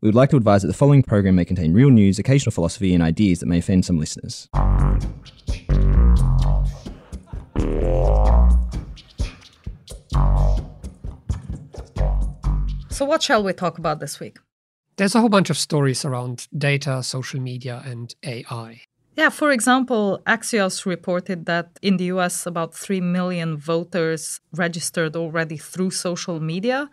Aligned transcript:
We 0.00 0.06
would 0.06 0.14
like 0.14 0.30
to 0.30 0.36
advise 0.36 0.62
that 0.62 0.68
the 0.68 0.74
following 0.74 1.02
program 1.02 1.34
may 1.34 1.44
contain 1.44 1.74
real 1.74 1.90
news, 1.90 2.20
occasional 2.20 2.52
philosophy, 2.52 2.94
and 2.94 3.02
ideas 3.02 3.40
that 3.40 3.46
may 3.46 3.58
offend 3.58 3.84
some 3.84 3.98
listeners. 3.98 4.48
So, 12.90 13.04
what 13.04 13.24
shall 13.24 13.42
we 13.42 13.52
talk 13.52 13.78
about 13.78 13.98
this 13.98 14.20
week? 14.20 14.38
There's 14.96 15.16
a 15.16 15.20
whole 15.20 15.28
bunch 15.28 15.50
of 15.50 15.58
stories 15.58 16.04
around 16.04 16.46
data, 16.56 17.02
social 17.02 17.40
media, 17.40 17.82
and 17.84 18.14
AI. 18.24 18.82
Yeah, 19.16 19.30
for 19.30 19.50
example, 19.50 20.22
Axios 20.28 20.86
reported 20.86 21.46
that 21.46 21.76
in 21.82 21.96
the 21.96 22.04
US, 22.04 22.46
about 22.46 22.72
3 22.72 23.00
million 23.00 23.56
voters 23.56 24.40
registered 24.54 25.16
already 25.16 25.56
through 25.56 25.90
social 25.90 26.38
media. 26.38 26.88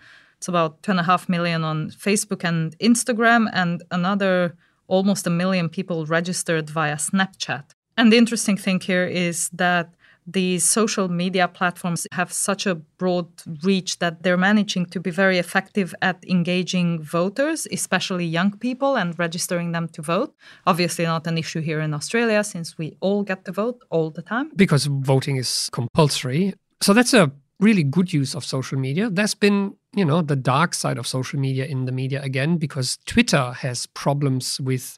It's 0.45 0.49
about 0.49 0.83
2.5 0.83 1.27
million 1.27 1.63
on 1.63 1.89
Facebook 1.89 2.43
and 2.43 2.77
Instagram, 2.77 3.49
and 3.51 3.81
another 3.89 4.55
almost 4.85 5.25
a 5.25 5.31
million 5.31 5.69
people 5.69 6.05
registered 6.05 6.69
via 6.69 6.97
Snapchat. 6.97 7.63
And 7.97 8.13
the 8.13 8.17
interesting 8.17 8.55
thing 8.55 8.79
here 8.79 9.07
is 9.07 9.49
that 9.53 9.95
these 10.27 10.63
social 10.63 11.07
media 11.07 11.47
platforms 11.47 12.05
have 12.11 12.31
such 12.31 12.67
a 12.67 12.75
broad 12.75 13.27
reach 13.63 13.97
that 13.97 14.21
they're 14.21 14.37
managing 14.37 14.85
to 14.87 14.99
be 14.99 15.09
very 15.09 15.39
effective 15.39 15.95
at 16.03 16.23
engaging 16.29 17.01
voters, 17.01 17.65
especially 17.71 18.25
young 18.25 18.55
people, 18.55 18.97
and 18.97 19.17
registering 19.17 19.71
them 19.71 19.87
to 19.93 20.03
vote. 20.03 20.35
Obviously, 20.67 21.05
not 21.05 21.25
an 21.25 21.39
issue 21.39 21.61
here 21.61 21.79
in 21.79 21.91
Australia 21.91 22.43
since 22.43 22.77
we 22.77 22.95
all 22.99 23.23
get 23.23 23.45
to 23.45 23.51
vote 23.51 23.81
all 23.89 24.11
the 24.11 24.21
time. 24.21 24.51
Because 24.55 24.85
voting 24.85 25.37
is 25.37 25.69
compulsory. 25.71 26.53
So 26.83 26.93
that's 26.93 27.15
a 27.15 27.31
really 27.59 27.83
good 27.83 28.11
use 28.11 28.35
of 28.35 28.43
social 28.43 28.77
media. 28.77 29.09
There's 29.09 29.33
been, 29.33 29.75
you 29.95 30.05
know, 30.05 30.21
the 30.21 30.35
dark 30.35 30.73
side 30.73 30.97
of 30.97 31.07
social 31.07 31.39
media 31.39 31.65
in 31.65 31.85
the 31.85 31.91
media 31.91 32.21
again 32.21 32.57
because 32.57 32.97
Twitter 33.05 33.53
has 33.53 33.85
problems 33.85 34.59
with 34.59 34.97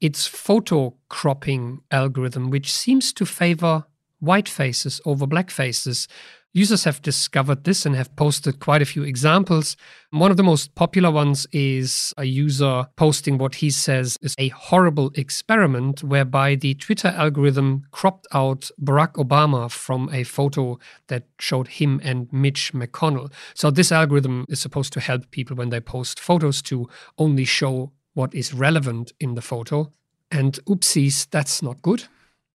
its 0.00 0.26
photo 0.26 0.94
cropping 1.08 1.80
algorithm, 1.90 2.50
which 2.50 2.72
seems 2.72 3.12
to 3.14 3.24
favor 3.24 3.84
white 4.18 4.48
faces 4.48 5.00
over 5.04 5.26
black 5.26 5.50
faces. 5.50 6.08
Users 6.54 6.84
have 6.84 7.00
discovered 7.00 7.64
this 7.64 7.86
and 7.86 7.96
have 7.96 8.14
posted 8.14 8.60
quite 8.60 8.82
a 8.82 8.86
few 8.86 9.02
examples. 9.04 9.74
One 10.10 10.30
of 10.30 10.36
the 10.36 10.42
most 10.42 10.74
popular 10.74 11.10
ones 11.10 11.46
is 11.50 12.12
a 12.18 12.24
user 12.24 12.88
posting 12.96 13.38
what 13.38 13.54
he 13.56 13.70
says 13.70 14.18
is 14.20 14.34
a 14.36 14.48
horrible 14.48 15.10
experiment 15.14 16.04
whereby 16.04 16.56
the 16.56 16.74
Twitter 16.74 17.08
algorithm 17.08 17.84
cropped 17.90 18.26
out 18.32 18.70
Barack 18.78 19.14
Obama 19.14 19.70
from 19.70 20.10
a 20.12 20.24
photo 20.24 20.78
that 21.06 21.24
showed 21.38 21.68
him 21.68 22.02
and 22.04 22.30
Mitch 22.30 22.74
McConnell. 22.74 23.32
So, 23.54 23.70
this 23.70 23.90
algorithm 23.90 24.44
is 24.50 24.60
supposed 24.60 24.92
to 24.92 25.00
help 25.00 25.30
people 25.30 25.56
when 25.56 25.70
they 25.70 25.80
post 25.80 26.20
photos 26.20 26.60
to 26.62 26.86
only 27.16 27.46
show 27.46 27.92
what 28.12 28.34
is 28.34 28.52
relevant 28.52 29.12
in 29.18 29.36
the 29.36 29.42
photo. 29.42 29.90
And 30.30 30.58
oopsies, 30.66 31.28
that's 31.30 31.62
not 31.62 31.80
good. 31.80 32.08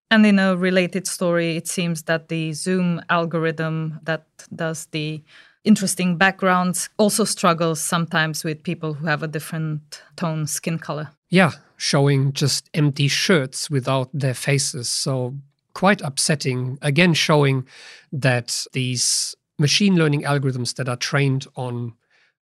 And 0.09 0.25
in 0.25 0.39
a 0.39 0.55
related 0.55 1.07
story, 1.07 1.57
it 1.57 1.67
seems 1.67 2.03
that 2.03 2.29
the 2.29 2.53
Zoom 2.53 3.01
algorithm 3.09 3.99
that 4.03 4.25
does 4.55 4.85
the 4.91 5.21
interesting 5.63 6.15
backgrounds 6.17 6.89
also 6.97 7.25
struggles 7.25 7.81
sometimes 7.81 8.43
with 8.43 8.63
people 8.63 8.93
who 8.93 9.05
have 9.07 9.21
a 9.21 9.27
different 9.27 10.01
tone 10.15 10.47
skin 10.47 10.79
color. 10.79 11.09
Yeah, 11.29 11.51
showing 11.75 12.31
just 12.31 12.69
empty 12.73 13.09
shirts 13.09 13.69
without 13.69 14.09
their 14.13 14.33
faces. 14.33 14.87
So 14.87 15.35
quite 15.73 16.01
upsetting. 16.01 16.77
Again, 16.81 17.13
showing 17.13 17.67
that 18.13 18.65
these 18.71 19.35
machine 19.59 19.97
learning 19.97 20.23
algorithms 20.23 20.75
that 20.75 20.87
are 20.87 20.95
trained 20.95 21.47
on 21.55 21.93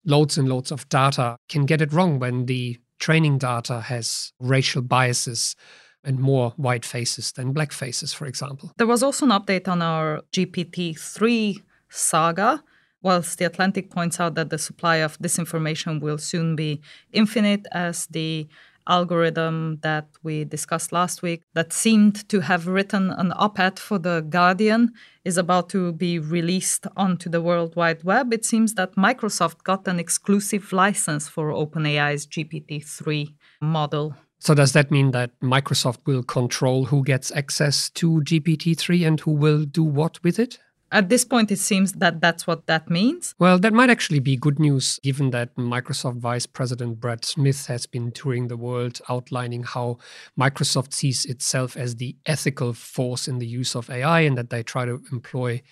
loads 0.05 0.37
and 0.37 0.49
loads 0.49 0.71
of 0.71 0.89
data 0.91 1.37
can 1.49 1.65
get 1.65 1.81
it 1.81 1.93
wrong 1.93 2.19
when 2.19 2.45
the 2.45 2.79
training 2.99 3.39
data 3.39 3.81
has 3.81 4.33
racial 4.39 4.83
biases 4.83 5.57
and 6.05 6.19
more 6.19 6.53
white 6.57 6.85
faces 6.85 7.33
than 7.33 7.53
black 7.53 7.73
faces, 7.73 8.13
for 8.13 8.27
example. 8.27 8.73
There 8.77 8.87
was 8.87 9.03
also 9.03 9.27
an 9.27 9.33
update 9.33 9.69
on 9.69 9.83
our 9.83 10.23
GPT 10.33 10.99
3 10.99 11.63
saga. 11.89 12.63
Whilst 13.03 13.39
The 13.39 13.45
Atlantic 13.45 13.91
points 13.91 14.19
out 14.19 14.35
that 14.37 14.49
the 14.49 14.57
supply 14.57 14.97
of 14.97 15.19
disinformation 15.19 16.01
will 16.01 16.17
soon 16.17 16.57
be 16.57 16.81
infinite, 17.13 17.67
as 17.71 18.07
the 18.07 18.49
algorithm 18.87 19.79
that 19.83 20.07
we 20.23 20.45
discussed 20.45 20.91
last 20.93 21.23
week, 21.23 21.43
that 21.55 21.73
seemed 21.73 22.27
to 22.29 22.41
have 22.41 22.67
written 22.67 23.11
an 23.11 23.33
op 23.37 23.59
ed 23.59 23.79
for 23.79 23.99
The 23.99 24.23
Guardian, 24.23 24.93
is 25.23 25.37
about 25.37 25.69
to 25.71 25.93
be 25.93 26.19
released 26.19 26.87
onto 26.97 27.29
the 27.29 27.43
World 27.43 27.77
Wide 27.77 28.05
Web. 28.05 28.33
It 28.33 28.45
seems 28.45 28.75
that 28.75 28.97
Microsoft 28.97 29.65
got 29.65 29.87
an 29.87 29.99
exclusive 29.99 30.73
license 30.73 31.29
for 31.29 31.51
OpenAI's 31.51 32.27
GPT 32.27 32.83
3 32.85 33.35
model. 33.61 34.17
So 34.45 34.53
does 34.53 34.73
that 34.73 34.91
mean 34.91 35.13
that 35.13 35.31
Microsoft 35.41 36.01
will 36.05 36.23
control 36.23 36.85
who 36.85 37.03
gets 37.03 37.33
access 37.33 37.89
to 37.93 38.21
GPT-3 38.21 39.07
and 39.07 39.19
who 39.21 39.31
will 39.31 39.65
do 39.65 39.83
what 39.83 40.23
with 40.23 40.39
it? 40.39 40.59
At 40.93 41.09
this 41.09 41.25
point, 41.25 41.51
it 41.51 41.59
seems 41.59 41.95
that 41.95 42.21
that's 42.21 42.47
what 42.47 42.67
that 42.67 42.91
means. 42.91 43.35
Well, 43.39 43.59
that 43.59 43.73
might 43.73 43.89
actually 43.89 44.19
be 44.19 44.37
good 44.37 44.59
news, 44.59 45.01
given 45.03 45.31
that 45.31 45.57
Microsoft 45.57 46.19
Vice 46.19 46.45
President 46.45 47.01
Brad 47.01 47.25
Smith 47.25 47.69
has 47.69 47.87
been 47.87 48.13
touring 48.13 48.49
the 48.49 48.59
world 48.59 49.01
outlining 49.09 49.63
how 49.63 49.97
Microsoft 50.39 50.93
sees 50.93 51.25
itself 51.25 51.75
as 51.75 51.97
the 51.97 52.15
ethical 52.27 52.75
force 52.75 53.27
in 53.27 53.39
the 53.39 53.47
use 53.47 53.75
of 53.75 53.89
AI 53.89 54.21
and 54.21 54.37
that 54.37 54.51
they 54.51 54.63
try 54.63 54.85
to 54.85 55.03
employ 55.11 55.63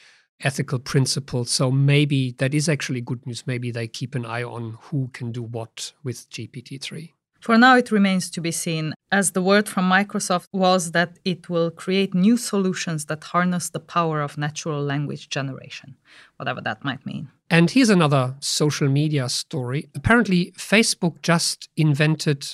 ethical 0.41 0.79
principles. 0.79 1.51
So 1.51 1.71
maybe 1.71 2.33
that 2.39 2.55
is 2.55 2.71
actually 2.71 3.03
good 3.03 3.27
news. 3.27 3.47
Maybe 3.47 3.71
they 3.71 3.87
keep 3.87 4.15
an 4.15 4.25
eye 4.25 4.43
on 4.43 4.79
who 4.85 5.11
can 5.13 5.31
do 5.31 5.43
what 5.43 5.93
with 6.03 6.31
GPT 6.31 6.81
3. 6.81 7.13
For 7.43 7.59
now, 7.59 7.77
it 7.77 7.91
remains 7.91 8.31
to 8.31 8.41
be 8.41 8.53
seen, 8.53 8.95
as 9.11 9.33
the 9.33 9.43
word 9.43 9.69
from 9.69 9.91
Microsoft 9.91 10.47
was 10.53 10.93
that 10.93 11.19
it 11.25 11.51
will 11.51 11.73
create 11.73 12.15
new 12.15 12.37
solutions 12.37 13.07
that 13.07 13.25
harness 13.25 13.69
the 13.69 13.81
power 13.81 14.21
of 14.21 14.39
natural 14.39 14.81
language 14.81 15.29
generation, 15.29 15.97
whatever 16.37 16.61
that 16.61 16.85
might 16.85 17.05
mean. 17.05 17.33
And 17.51 17.69
here's 17.69 17.91
another 17.91 18.37
social 18.39 18.89
media 18.89 19.29
story. 19.29 19.89
Apparently, 19.97 20.53
Facebook 20.53 21.21
just 21.21 21.69
invented 21.77 22.47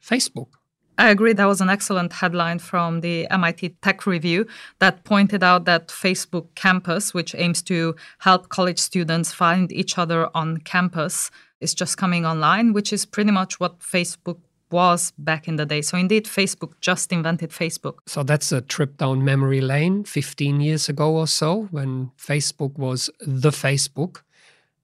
Facebook. 0.00 0.50
I 0.96 1.10
agree. 1.10 1.32
That 1.32 1.46
was 1.46 1.60
an 1.60 1.68
excellent 1.68 2.12
headline 2.12 2.60
from 2.60 3.00
the 3.00 3.28
MIT 3.32 3.70
Tech 3.82 4.06
Review 4.06 4.46
that 4.78 5.02
pointed 5.02 5.42
out 5.42 5.64
that 5.64 5.88
Facebook 5.88 6.54
Campus, 6.54 7.12
which 7.12 7.34
aims 7.34 7.62
to 7.62 7.96
help 8.18 8.48
college 8.48 8.78
students 8.78 9.32
find 9.32 9.72
each 9.72 9.98
other 9.98 10.28
on 10.36 10.58
campus, 10.58 11.32
is 11.64 11.74
just 11.74 11.96
coming 11.96 12.24
online, 12.24 12.72
which 12.72 12.92
is 12.92 13.04
pretty 13.04 13.32
much 13.32 13.58
what 13.58 13.80
Facebook 13.80 14.38
was 14.70 15.12
back 15.18 15.48
in 15.48 15.56
the 15.56 15.66
day. 15.66 15.82
So 15.82 15.96
indeed, 15.96 16.24
Facebook 16.26 16.72
just 16.80 17.12
invented 17.12 17.50
Facebook. 17.50 17.94
So 18.06 18.22
that's 18.22 18.52
a 18.52 18.60
trip 18.60 18.96
down 18.98 19.24
memory 19.24 19.60
lane 19.60 20.04
15 20.04 20.60
years 20.60 20.88
ago 20.88 21.16
or 21.16 21.26
so 21.26 21.68
when 21.70 22.10
Facebook 22.18 22.76
was 22.78 23.10
the 23.20 23.50
Facebook. 23.50 24.22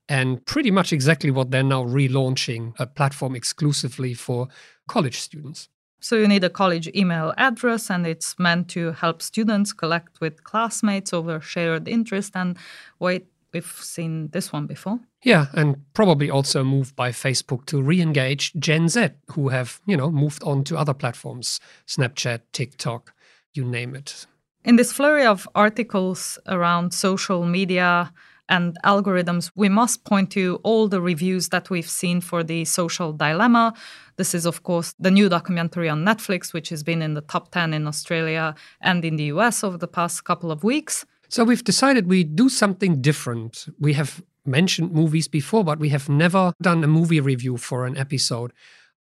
And 0.08 0.44
pretty 0.44 0.70
much 0.70 0.92
exactly 0.92 1.30
what 1.30 1.50
they're 1.50 1.62
now 1.62 1.84
relaunching 1.84 2.74
a 2.80 2.86
platform 2.86 3.36
exclusively 3.36 4.14
for 4.14 4.48
college 4.88 5.18
students. 5.20 5.68
So 6.00 6.16
you 6.16 6.26
need 6.26 6.44
a 6.44 6.50
college 6.50 6.88
email 6.96 7.34
address, 7.36 7.90
and 7.90 8.06
it's 8.06 8.38
meant 8.38 8.68
to 8.70 8.92
help 8.92 9.20
students 9.20 9.72
collect 9.72 10.20
with 10.20 10.44
classmates 10.44 11.12
over 11.12 11.40
shared 11.40 11.86
interest. 11.86 12.32
And 12.34 12.56
wait, 12.98 13.26
we've 13.52 13.78
seen 13.80 14.28
this 14.28 14.52
one 14.52 14.66
before. 14.66 15.00
Yeah, 15.22 15.46
and 15.52 15.76
probably 15.92 16.30
also 16.30 16.64
moved 16.64 16.96
by 16.96 17.10
Facebook 17.10 17.66
to 17.66 17.82
re-engage 17.82 18.54
Gen 18.54 18.88
Z, 18.88 19.10
who 19.32 19.48
have, 19.48 19.80
you 19.86 19.96
know, 19.96 20.10
moved 20.10 20.42
on 20.42 20.64
to 20.64 20.76
other 20.78 20.94
platforms, 20.94 21.60
Snapchat, 21.86 22.40
TikTok, 22.52 23.12
you 23.52 23.64
name 23.64 23.94
it. 23.94 24.26
In 24.64 24.76
this 24.76 24.92
flurry 24.92 25.24
of 25.24 25.48
articles 25.54 26.38
around 26.46 26.92
social 26.92 27.44
media 27.46 28.12
and 28.48 28.76
algorithms, 28.84 29.50
we 29.54 29.68
must 29.68 30.04
point 30.04 30.30
to 30.32 30.60
all 30.62 30.88
the 30.88 31.00
reviews 31.00 31.48
that 31.48 31.70
we've 31.70 31.88
seen 31.88 32.20
for 32.20 32.42
the 32.42 32.64
social 32.64 33.12
dilemma. 33.12 33.72
This 34.16 34.34
is, 34.34 34.44
of 34.44 34.62
course, 34.62 34.94
the 34.98 35.10
new 35.10 35.28
documentary 35.28 35.88
on 35.88 36.04
Netflix, 36.04 36.52
which 36.52 36.68
has 36.68 36.82
been 36.82 37.00
in 37.00 37.14
the 37.14 37.20
top 37.22 37.52
10 37.52 37.72
in 37.72 37.86
Australia 37.86 38.54
and 38.80 39.04
in 39.04 39.16
the 39.16 39.24
US 39.24 39.64
over 39.64 39.78
the 39.78 39.88
past 39.88 40.24
couple 40.24 40.50
of 40.50 40.64
weeks. 40.64 41.06
So 41.32 41.44
we've 41.44 41.62
decided 41.62 42.08
we 42.08 42.24
do 42.24 42.48
something 42.48 43.00
different. 43.00 43.66
We 43.78 43.92
have 43.92 44.20
mentioned 44.44 44.90
movies 44.90 45.28
before, 45.28 45.62
but 45.62 45.78
we 45.78 45.90
have 45.90 46.08
never 46.08 46.52
done 46.60 46.82
a 46.82 46.88
movie 46.88 47.20
review 47.20 47.56
for 47.56 47.86
an 47.86 47.96
episode. 47.96 48.52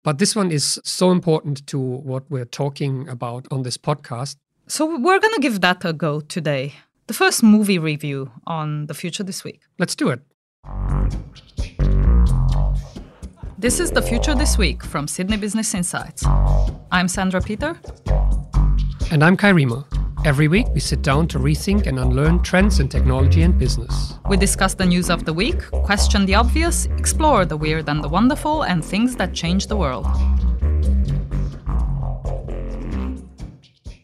But 0.02 0.18
this 0.18 0.34
one 0.34 0.50
is 0.50 0.80
so 0.82 1.12
important 1.12 1.64
to 1.68 1.78
what 1.78 2.28
we're 2.28 2.44
talking 2.44 3.08
about 3.08 3.46
on 3.52 3.62
this 3.62 3.76
podcast. 3.76 4.38
So 4.66 4.86
we're 4.86 5.20
going 5.20 5.34
to 5.34 5.40
give 5.40 5.60
that 5.60 5.84
a 5.84 5.92
go 5.92 6.20
today. 6.20 6.74
The 7.06 7.14
first 7.14 7.44
movie 7.44 7.78
review 7.78 8.32
on 8.44 8.86
The 8.86 8.94
Future 8.94 9.22
This 9.22 9.44
Week. 9.44 9.60
Let's 9.78 9.94
do 9.94 10.08
it. 10.08 10.20
This 13.56 13.78
is 13.78 13.92
The 13.92 14.02
Future 14.02 14.34
This 14.34 14.58
Week 14.58 14.82
from 14.82 15.06
Sydney 15.06 15.36
Business 15.36 15.72
Insights. 15.74 16.24
I'm 16.90 17.06
Sandra 17.06 17.40
Peter. 17.40 17.78
And 19.12 19.22
I'm 19.22 19.36
Kai 19.36 19.52
Riemer. 19.52 20.05
Every 20.26 20.48
week, 20.48 20.66
we 20.74 20.80
sit 20.80 21.02
down 21.02 21.28
to 21.28 21.38
rethink 21.38 21.86
and 21.86 22.00
unlearn 22.00 22.42
trends 22.42 22.80
in 22.80 22.88
technology 22.88 23.42
and 23.42 23.56
business. 23.56 24.14
We 24.28 24.36
discuss 24.36 24.74
the 24.74 24.84
news 24.84 25.08
of 25.08 25.24
the 25.24 25.32
week, 25.32 25.70
question 25.84 26.26
the 26.26 26.34
obvious, 26.34 26.86
explore 26.98 27.46
the 27.46 27.56
weird 27.56 27.88
and 27.88 28.02
the 28.02 28.08
wonderful, 28.08 28.62
and 28.62 28.84
things 28.84 29.14
that 29.18 29.34
change 29.34 29.68
the 29.68 29.76
world. 29.76 30.04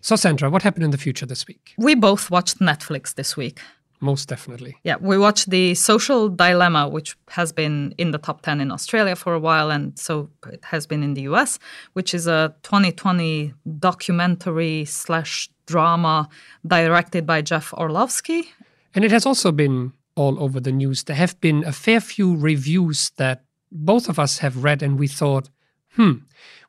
So, 0.01 0.15
Sandra, 0.15 0.49
what 0.49 0.63
happened 0.63 0.85
in 0.85 0.93
the 0.93 0.97
future 0.97 1.27
this 1.27 1.49
week? 1.49 1.75
We 1.77 1.97
both 1.97 2.31
watched 2.31 2.61
Netflix 2.61 3.13
this 3.13 3.37
week. 3.37 3.61
Most 4.03 4.29
definitely. 4.29 4.77
Yeah, 4.83 4.97
we 5.01 5.17
watched 5.17 5.49
The 5.49 5.77
Social 5.77 6.29
Dilemma, 6.29 6.89
which 6.89 7.17
has 7.29 7.53
been 7.53 7.95
in 7.99 8.11
the 8.11 8.19
top 8.19 8.43
10 8.43 8.61
in 8.61 8.73
Australia 8.73 9.15
for 9.15 9.33
a 9.33 9.39
while, 9.39 9.71
and 9.71 9.97
so 9.97 10.29
it 10.49 10.65
has 10.65 10.89
been 10.89 11.05
in 11.05 11.15
the 11.15 11.23
US, 11.23 11.61
which 11.93 12.13
is 12.13 12.27
a 12.27 12.53
2020 12.65 13.55
documentary 13.79 14.85
slash 14.87 15.49
drama 15.67 16.29
directed 16.67 17.27
by 17.27 17.43
Jeff 17.43 17.73
Orlowski. 17.75 18.51
And 18.93 19.05
it 19.05 19.13
has 19.13 19.25
also 19.25 19.53
been 19.53 19.93
all 20.17 20.43
over 20.43 20.59
the 20.59 20.73
news. 20.73 21.05
There 21.05 21.15
have 21.15 21.41
been 21.41 21.63
a 21.65 21.73
fair 21.73 22.01
few 22.01 22.37
reviews 22.37 23.13
that 23.19 23.45
both 23.71 24.09
of 24.09 24.19
us 24.19 24.39
have 24.39 24.65
read, 24.65 24.83
and 24.83 24.99
we 24.99 25.07
thought, 25.07 25.49
hmm, 25.95 26.15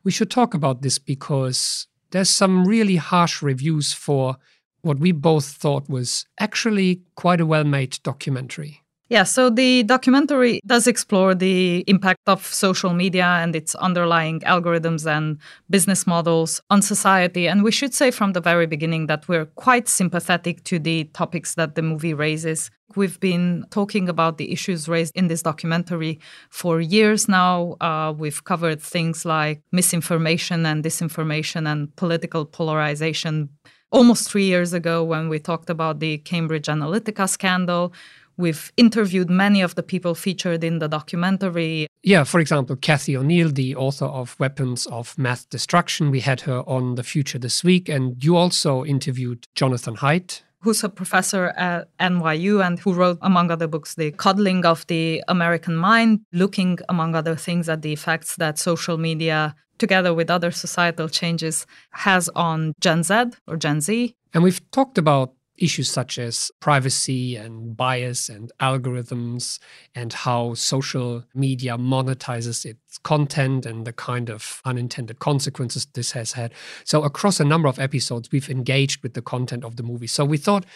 we 0.04 0.12
should 0.12 0.30
talk 0.30 0.54
about 0.54 0.82
this 0.82 1.00
because 1.00 1.88
there's 2.12 2.30
some 2.30 2.64
really 2.64 2.94
harsh 2.94 3.42
reviews 3.42 3.92
for 3.92 4.36
what 4.84 4.98
we 4.98 5.12
both 5.12 5.46
thought 5.46 5.88
was 5.88 6.26
actually 6.38 7.02
quite 7.14 7.40
a 7.40 7.46
well 7.46 7.64
made 7.64 7.98
documentary. 8.02 8.84
Yeah, 9.10 9.24
so 9.24 9.50
the 9.50 9.82
documentary 9.82 10.60
does 10.66 10.86
explore 10.86 11.34
the 11.34 11.84
impact 11.86 12.20
of 12.26 12.46
social 12.46 12.94
media 12.94 13.26
and 13.26 13.54
its 13.54 13.74
underlying 13.74 14.40
algorithms 14.40 15.06
and 15.06 15.38
business 15.68 16.06
models 16.06 16.62
on 16.70 16.80
society. 16.80 17.46
And 17.46 17.62
we 17.62 17.70
should 17.70 17.92
say 17.92 18.10
from 18.10 18.32
the 18.32 18.40
very 18.40 18.66
beginning 18.66 19.06
that 19.08 19.28
we're 19.28 19.44
quite 19.44 19.88
sympathetic 19.88 20.64
to 20.64 20.78
the 20.78 21.04
topics 21.12 21.54
that 21.56 21.74
the 21.74 21.82
movie 21.82 22.14
raises. 22.14 22.70
We've 22.96 23.20
been 23.20 23.66
talking 23.70 24.08
about 24.08 24.38
the 24.38 24.50
issues 24.50 24.88
raised 24.88 25.14
in 25.14 25.28
this 25.28 25.42
documentary 25.42 26.18
for 26.48 26.80
years 26.80 27.28
now. 27.28 27.76
Uh, 27.82 28.14
we've 28.16 28.42
covered 28.44 28.80
things 28.80 29.26
like 29.26 29.60
misinformation 29.70 30.64
and 30.64 30.82
disinformation 30.82 31.70
and 31.70 31.94
political 31.96 32.46
polarization 32.46 33.50
almost 33.94 34.28
three 34.28 34.44
years 34.44 34.72
ago 34.72 35.04
when 35.04 35.28
we 35.28 35.38
talked 35.38 35.70
about 35.70 36.00
the 36.00 36.18
Cambridge 36.18 36.66
Analytica 36.66 37.28
scandal. 37.28 37.92
We've 38.36 38.72
interviewed 38.76 39.30
many 39.30 39.62
of 39.62 39.76
the 39.76 39.84
people 39.84 40.16
featured 40.16 40.64
in 40.64 40.80
the 40.80 40.88
documentary. 40.88 41.86
Yeah, 42.02 42.24
for 42.24 42.40
example, 42.40 42.74
Cathy 42.74 43.16
O'Neil, 43.16 43.50
the 43.50 43.76
author 43.76 44.06
of 44.06 44.34
Weapons 44.40 44.86
of 44.86 45.16
Math 45.16 45.48
Destruction. 45.48 46.10
We 46.10 46.20
had 46.20 46.40
her 46.40 46.68
on 46.68 46.96
The 46.96 47.04
Future 47.04 47.38
this 47.38 47.62
week. 47.62 47.88
And 47.88 48.22
you 48.24 48.36
also 48.36 48.84
interviewed 48.84 49.46
Jonathan 49.54 49.96
Haidt. 49.96 50.42
Who's 50.62 50.82
a 50.82 50.88
professor 50.88 51.48
at 51.56 51.88
NYU 52.00 52.66
and 52.66 52.80
who 52.80 52.94
wrote, 52.94 53.18
among 53.22 53.52
other 53.52 53.68
books, 53.68 53.94
The 53.94 54.10
Coddling 54.10 54.64
of 54.64 54.84
the 54.88 55.22
American 55.28 55.76
Mind, 55.76 56.20
looking, 56.32 56.78
among 56.88 57.14
other 57.14 57.36
things, 57.36 57.68
at 57.68 57.82
the 57.82 57.92
effects 57.92 58.34
that 58.36 58.58
social 58.58 58.98
media, 58.98 59.54
together 59.78 60.14
with 60.14 60.30
other 60.30 60.50
societal 60.50 61.08
changes, 61.08 61.66
has 61.90 62.28
on 62.30 62.74
Gen 62.80 63.02
Z 63.02 63.24
or 63.46 63.56
Gen 63.56 63.80
Z. 63.80 64.14
And 64.32 64.42
we've 64.42 64.70
talked 64.70 64.98
about 64.98 65.34
issues 65.56 65.88
such 65.88 66.18
as 66.18 66.50
privacy 66.60 67.36
and 67.36 67.76
bias 67.76 68.28
and 68.28 68.50
algorithms 68.60 69.58
and 69.94 70.12
how 70.12 70.54
social 70.54 71.24
media 71.34 71.76
monetizes 71.78 72.64
its 72.64 72.98
content 72.98 73.64
and 73.64 73.86
the 73.86 73.92
kind 73.92 74.30
of 74.30 74.60
unintended 74.64 75.18
consequences 75.20 75.86
this 75.94 76.12
has 76.12 76.32
had. 76.32 76.52
So, 76.84 77.02
across 77.02 77.40
a 77.40 77.44
number 77.44 77.68
of 77.68 77.78
episodes, 77.78 78.30
we've 78.32 78.50
engaged 78.50 79.02
with 79.02 79.14
the 79.14 79.22
content 79.22 79.64
of 79.64 79.76
the 79.76 79.82
movie. 79.82 80.06
So, 80.06 80.24
we 80.24 80.38
thought 80.38 80.66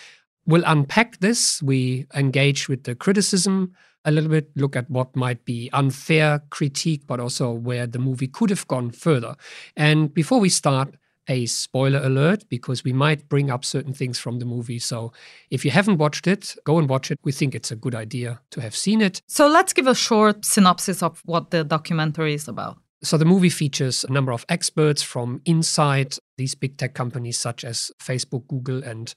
we'll 0.47 0.65
unpack 0.67 1.19
this. 1.19 1.63
We 1.63 2.07
engage 2.15 2.69
with 2.69 2.85
the 2.85 2.95
criticism 2.95 3.75
a 4.05 4.11
little 4.11 4.31
bit, 4.31 4.51
look 4.57 4.77
at 4.77 4.91
what 4.91 5.15
might 5.17 5.45
be 5.45 5.69
unfair 5.73 6.43
critique, 6.51 7.07
but 7.07 7.21
also 7.21 7.53
where 7.53 7.87
the 7.87 7.99
movie 7.99 8.29
could 8.29 8.51
have 8.51 8.67
gone 8.69 8.91
further. 8.91 9.37
And 9.77 10.13
before 10.13 10.41
we 10.41 10.49
start, 10.49 10.95
a 11.29 11.47
spoiler 11.47 12.01
alert 12.03 12.49
because 12.49 12.83
we 12.85 12.93
might 12.93 13.29
bring 13.29 13.51
up 13.51 13.65
certain 13.65 13.93
things 13.93 14.19
from 14.19 14.39
the 14.39 14.47
movie. 14.47 14.79
So 14.79 15.13
if 15.51 15.65
you 15.65 15.71
haven't 15.71 15.99
watched 15.99 16.27
it, 16.27 16.57
go 16.65 16.79
and 16.79 16.89
watch 16.89 17.11
it. 17.11 17.19
We 17.23 17.33
think 17.33 17.55
it's 17.55 17.71
a 17.71 17.77
good 17.77 17.95
idea 17.95 18.41
to 18.51 18.61
have 18.61 18.75
seen 18.75 19.01
it. 19.01 19.21
So 19.27 19.47
let's 19.47 19.73
give 19.73 19.87
a 19.87 19.95
short 19.95 20.45
synopsis 20.45 21.03
of 21.03 21.21
what 21.27 21.51
the 21.51 21.65
documentary 21.65 22.35
is 22.35 22.49
about. 22.49 22.79
So 23.03 23.17
the 23.17 23.25
movie 23.25 23.51
features 23.51 24.05
a 24.05 24.13
number 24.13 24.33
of 24.33 24.45
experts 24.49 25.03
from 25.03 25.41
inside 25.45 26.17
these 26.37 26.55
big 26.55 26.79
tech 26.79 26.95
companies 26.95 27.39
such 27.39 27.65
as 27.65 27.93
Facebook, 28.01 28.49
Google, 28.49 28.83
and 28.83 29.15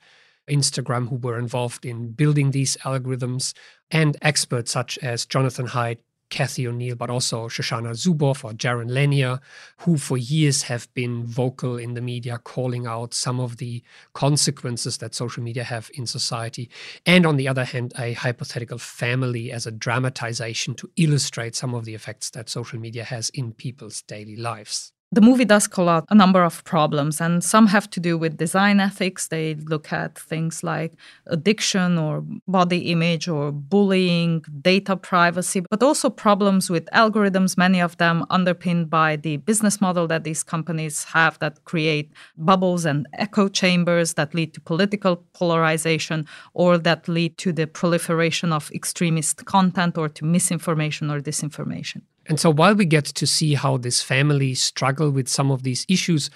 Instagram 0.49 1.09
who 1.09 1.15
were 1.15 1.37
involved 1.37 1.85
in 1.85 2.11
building 2.11 2.51
these 2.51 2.77
algorithms, 2.77 3.53
and 3.89 4.17
experts 4.21 4.71
such 4.71 4.97
as 4.99 5.25
Jonathan 5.25 5.67
Haidt, 5.67 5.99
Cathy 6.31 6.65
O'Neil, 6.65 6.95
but 6.95 7.09
also 7.09 7.47
Shoshana 7.47 7.91
Zuboff 7.91 8.43
or 8.43 8.53
Jaron 8.53 8.89
Lanier, 8.89 9.39
who 9.79 9.97
for 9.97 10.17
years 10.17 10.63
have 10.63 10.91
been 10.93 11.25
vocal 11.25 11.77
in 11.77 11.93
the 11.93 12.01
media, 12.01 12.39
calling 12.39 12.87
out 12.87 13.13
some 13.13 13.39
of 13.39 13.57
the 13.57 13.83
consequences 14.13 14.97
that 14.97 15.13
social 15.13 15.43
media 15.43 15.65
have 15.65 15.91
in 15.93 16.07
society. 16.07 16.71
And 17.05 17.25
on 17.25 17.35
the 17.35 17.47
other 17.47 17.65
hand, 17.65 17.93
a 17.99 18.13
hypothetical 18.13 18.77
family 18.77 19.51
as 19.51 19.67
a 19.67 19.71
dramatization 19.71 20.73
to 20.75 20.89
illustrate 20.95 21.55
some 21.55 21.75
of 21.75 21.85
the 21.85 21.93
effects 21.93 22.29
that 22.31 22.49
social 22.49 22.79
media 22.79 23.03
has 23.03 23.29
in 23.31 23.51
people's 23.51 24.01
daily 24.01 24.37
lives 24.37 24.93
the 25.13 25.19
movie 25.19 25.43
does 25.43 25.67
call 25.67 25.89
out 25.89 26.05
a 26.09 26.15
number 26.15 26.41
of 26.41 26.63
problems, 26.63 27.19
and 27.19 27.43
some 27.43 27.67
have 27.67 27.89
to 27.89 27.99
do 27.99 28.17
with 28.17 28.37
design 28.37 28.79
ethics. 28.79 29.27
They 29.27 29.55
look 29.55 29.91
at 29.91 30.17
things 30.17 30.63
like 30.63 30.93
addiction 31.27 31.97
or 31.97 32.23
body 32.47 32.91
image 32.91 33.27
or 33.27 33.51
bullying, 33.51 34.41
data 34.61 34.95
privacy, 34.95 35.63
but 35.69 35.83
also 35.83 36.09
problems 36.09 36.69
with 36.69 36.85
algorithms, 36.93 37.57
many 37.57 37.81
of 37.81 37.97
them 37.97 38.25
underpinned 38.29 38.89
by 38.89 39.17
the 39.17 39.35
business 39.37 39.81
model 39.81 40.07
that 40.07 40.23
these 40.23 40.43
companies 40.43 41.03
have 41.03 41.37
that 41.39 41.65
create 41.65 42.13
bubbles 42.37 42.85
and 42.85 43.05
echo 43.13 43.49
chambers 43.49 44.13
that 44.13 44.33
lead 44.33 44.53
to 44.53 44.61
political 44.61 45.17
polarization 45.33 46.25
or 46.53 46.77
that 46.77 47.09
lead 47.09 47.37
to 47.37 47.51
the 47.51 47.67
proliferation 47.67 48.53
of 48.53 48.71
extremist 48.71 49.45
content 49.45 49.97
or 49.97 50.07
to 50.07 50.23
misinformation 50.23 51.11
or 51.11 51.19
disinformation. 51.19 52.01
And 52.27 52.39
so 52.39 52.49
while 52.49 52.75
we 52.75 52.85
get 52.85 53.05
to 53.05 53.27
see 53.27 53.55
how 53.55 53.77
this 53.77 54.01
family 54.01 54.53
struggle 54.53 55.11
with 55.11 55.27
some 55.27 55.51
of 55.51 55.63
these 55.63 55.85
issues, 55.89 56.29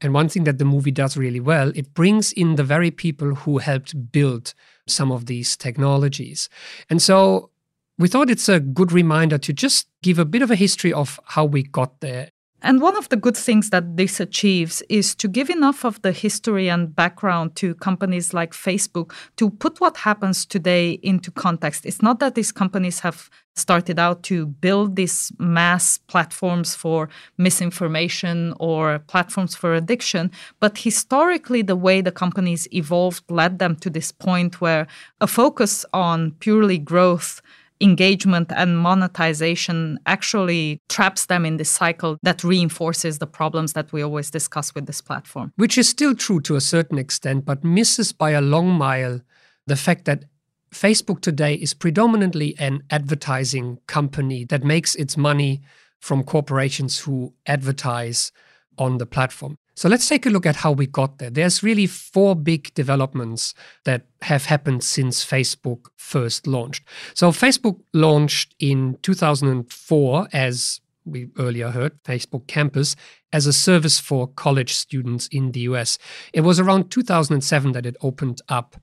and 0.00 0.14
one 0.14 0.28
thing 0.28 0.44
that 0.44 0.58
the 0.58 0.64
movie 0.64 0.90
does 0.90 1.16
really 1.16 1.40
well, 1.40 1.72
it 1.74 1.92
brings 1.94 2.32
in 2.32 2.56
the 2.56 2.64
very 2.64 2.90
people 2.90 3.34
who 3.34 3.58
helped 3.58 4.12
build 4.12 4.54
some 4.86 5.12
of 5.12 5.26
these 5.26 5.56
technologies. 5.56 6.48
And 6.88 7.02
so 7.02 7.50
we 7.98 8.08
thought 8.08 8.30
it's 8.30 8.48
a 8.48 8.60
good 8.60 8.92
reminder 8.92 9.38
to 9.38 9.52
just 9.52 9.88
give 10.02 10.18
a 10.18 10.24
bit 10.24 10.42
of 10.42 10.50
a 10.50 10.56
history 10.56 10.92
of 10.92 11.20
how 11.24 11.44
we 11.44 11.62
got 11.62 12.00
there 12.00 12.30
and 12.62 12.80
one 12.80 12.96
of 12.96 13.08
the 13.08 13.16
good 13.16 13.36
things 13.36 13.70
that 13.70 13.96
this 13.96 14.20
achieves 14.20 14.82
is 14.88 15.14
to 15.16 15.28
give 15.28 15.48
enough 15.50 15.84
of 15.84 16.00
the 16.02 16.12
history 16.12 16.68
and 16.68 16.94
background 16.94 17.56
to 17.56 17.74
companies 17.76 18.34
like 18.34 18.52
Facebook 18.52 19.12
to 19.36 19.50
put 19.50 19.80
what 19.80 19.96
happens 19.98 20.44
today 20.44 20.98
into 21.02 21.30
context. 21.30 21.86
It's 21.86 22.02
not 22.02 22.18
that 22.20 22.34
these 22.34 22.52
companies 22.52 23.00
have 23.00 23.30
started 23.56 23.98
out 23.98 24.22
to 24.24 24.46
build 24.46 24.96
these 24.96 25.32
mass 25.38 25.98
platforms 25.98 26.74
for 26.74 27.08
misinformation 27.38 28.54
or 28.60 28.98
platforms 29.00 29.54
for 29.54 29.74
addiction, 29.74 30.30
but 30.60 30.78
historically, 30.78 31.62
the 31.62 31.76
way 31.76 32.00
the 32.00 32.12
companies 32.12 32.68
evolved 32.72 33.24
led 33.30 33.58
them 33.58 33.76
to 33.76 33.90
this 33.90 34.12
point 34.12 34.60
where 34.60 34.86
a 35.20 35.26
focus 35.26 35.84
on 35.92 36.32
purely 36.40 36.78
growth 36.78 37.42
engagement 37.80 38.52
and 38.54 38.78
monetization 38.78 39.98
actually 40.06 40.80
traps 40.88 41.26
them 41.26 41.44
in 41.46 41.56
this 41.56 41.70
cycle 41.70 42.18
that 42.22 42.44
reinforces 42.44 43.18
the 43.18 43.26
problems 43.26 43.72
that 43.72 43.92
we 43.92 44.02
always 44.02 44.30
discuss 44.30 44.74
with 44.74 44.86
this 44.86 45.00
platform. 45.00 45.52
Which 45.56 45.78
is 45.78 45.88
still 45.88 46.14
true 46.14 46.40
to 46.40 46.56
a 46.56 46.60
certain 46.60 46.98
extent, 46.98 47.44
but 47.44 47.64
misses 47.64 48.12
by 48.12 48.30
a 48.30 48.40
long 48.40 48.68
mile 48.70 49.20
the 49.66 49.76
fact 49.76 50.04
that 50.04 50.24
Facebook 50.72 51.20
today 51.20 51.54
is 51.54 51.74
predominantly 51.74 52.54
an 52.58 52.82
advertising 52.90 53.78
company 53.86 54.44
that 54.44 54.62
makes 54.62 54.94
its 54.94 55.16
money 55.16 55.60
from 55.98 56.22
corporations 56.22 57.00
who 57.00 57.34
advertise 57.46 58.32
on 58.78 58.98
the 58.98 59.06
platform. 59.06 59.58
So 59.80 59.88
let's 59.88 60.06
take 60.06 60.26
a 60.26 60.28
look 60.28 60.44
at 60.44 60.56
how 60.56 60.72
we 60.72 60.86
got 60.86 61.16
there. 61.16 61.30
There's 61.30 61.62
really 61.62 61.86
four 61.86 62.36
big 62.36 62.74
developments 62.74 63.54
that 63.86 64.04
have 64.20 64.44
happened 64.44 64.84
since 64.84 65.24
Facebook 65.24 65.86
first 65.96 66.46
launched. 66.46 66.84
So 67.14 67.30
Facebook 67.30 67.80
launched 67.94 68.54
in 68.58 68.98
2004 69.00 70.28
as 70.34 70.82
we 71.06 71.28
earlier 71.38 71.70
heard, 71.70 71.92
Facebook 72.04 72.46
Campus, 72.46 72.94
as 73.32 73.46
a 73.46 73.54
service 73.54 73.98
for 73.98 74.26
college 74.28 74.74
students 74.74 75.28
in 75.28 75.52
the 75.52 75.60
US. 75.60 75.96
It 76.34 76.42
was 76.42 76.60
around 76.60 76.90
2007 76.90 77.72
that 77.72 77.86
it 77.86 77.96
opened 78.02 78.42
up 78.50 78.76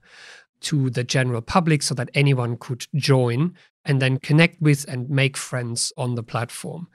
to 0.62 0.90
the 0.90 1.04
general 1.04 1.42
public 1.42 1.84
so 1.84 1.94
that 1.94 2.10
anyone 2.12 2.56
could 2.56 2.88
join 2.96 3.54
and 3.84 4.02
then 4.02 4.18
connect 4.18 4.60
with 4.60 4.84
and 4.88 5.08
make 5.08 5.36
friends 5.36 5.92
on 5.96 6.16
the 6.16 6.24
platform. 6.24 6.88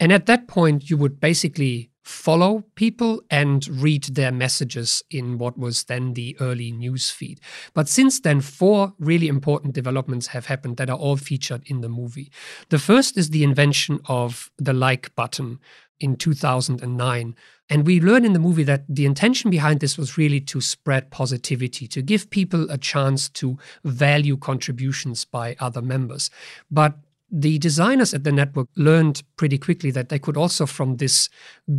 And 0.00 0.12
at 0.12 0.26
that 0.26 0.48
point, 0.48 0.90
you 0.90 0.96
would 0.96 1.20
basically 1.20 1.91
follow 2.02 2.64
people 2.74 3.22
and 3.30 3.66
read 3.68 4.04
their 4.04 4.32
messages 4.32 5.02
in 5.10 5.38
what 5.38 5.56
was 5.56 5.84
then 5.84 6.14
the 6.14 6.36
early 6.40 6.72
news 6.72 7.10
feed. 7.10 7.40
But 7.74 7.88
since 7.88 8.20
then, 8.20 8.40
four 8.40 8.94
really 8.98 9.28
important 9.28 9.74
developments 9.74 10.28
have 10.28 10.46
happened 10.46 10.76
that 10.78 10.90
are 10.90 10.96
all 10.96 11.16
featured 11.16 11.62
in 11.66 11.80
the 11.80 11.88
movie. 11.88 12.30
The 12.70 12.78
first 12.78 13.16
is 13.16 13.30
the 13.30 13.44
invention 13.44 14.00
of 14.06 14.50
the 14.58 14.72
like 14.72 15.14
button 15.14 15.60
in 16.00 16.16
2009. 16.16 17.36
And 17.70 17.86
we 17.86 18.00
learn 18.00 18.24
in 18.24 18.32
the 18.32 18.38
movie 18.38 18.64
that 18.64 18.84
the 18.88 19.06
intention 19.06 19.50
behind 19.50 19.80
this 19.80 19.96
was 19.96 20.18
really 20.18 20.40
to 20.40 20.60
spread 20.60 21.10
positivity, 21.10 21.86
to 21.88 22.02
give 22.02 22.28
people 22.28 22.68
a 22.70 22.76
chance 22.76 23.28
to 23.30 23.56
value 23.84 24.36
contributions 24.36 25.24
by 25.24 25.56
other 25.60 25.80
members. 25.80 26.28
But 26.70 26.96
the 27.32 27.58
designers 27.58 28.12
at 28.12 28.24
the 28.24 28.30
network 28.30 28.68
learned 28.76 29.22
pretty 29.36 29.56
quickly 29.56 29.90
that 29.90 30.10
they 30.10 30.18
could 30.18 30.36
also, 30.36 30.66
from 30.66 30.98
this, 30.98 31.30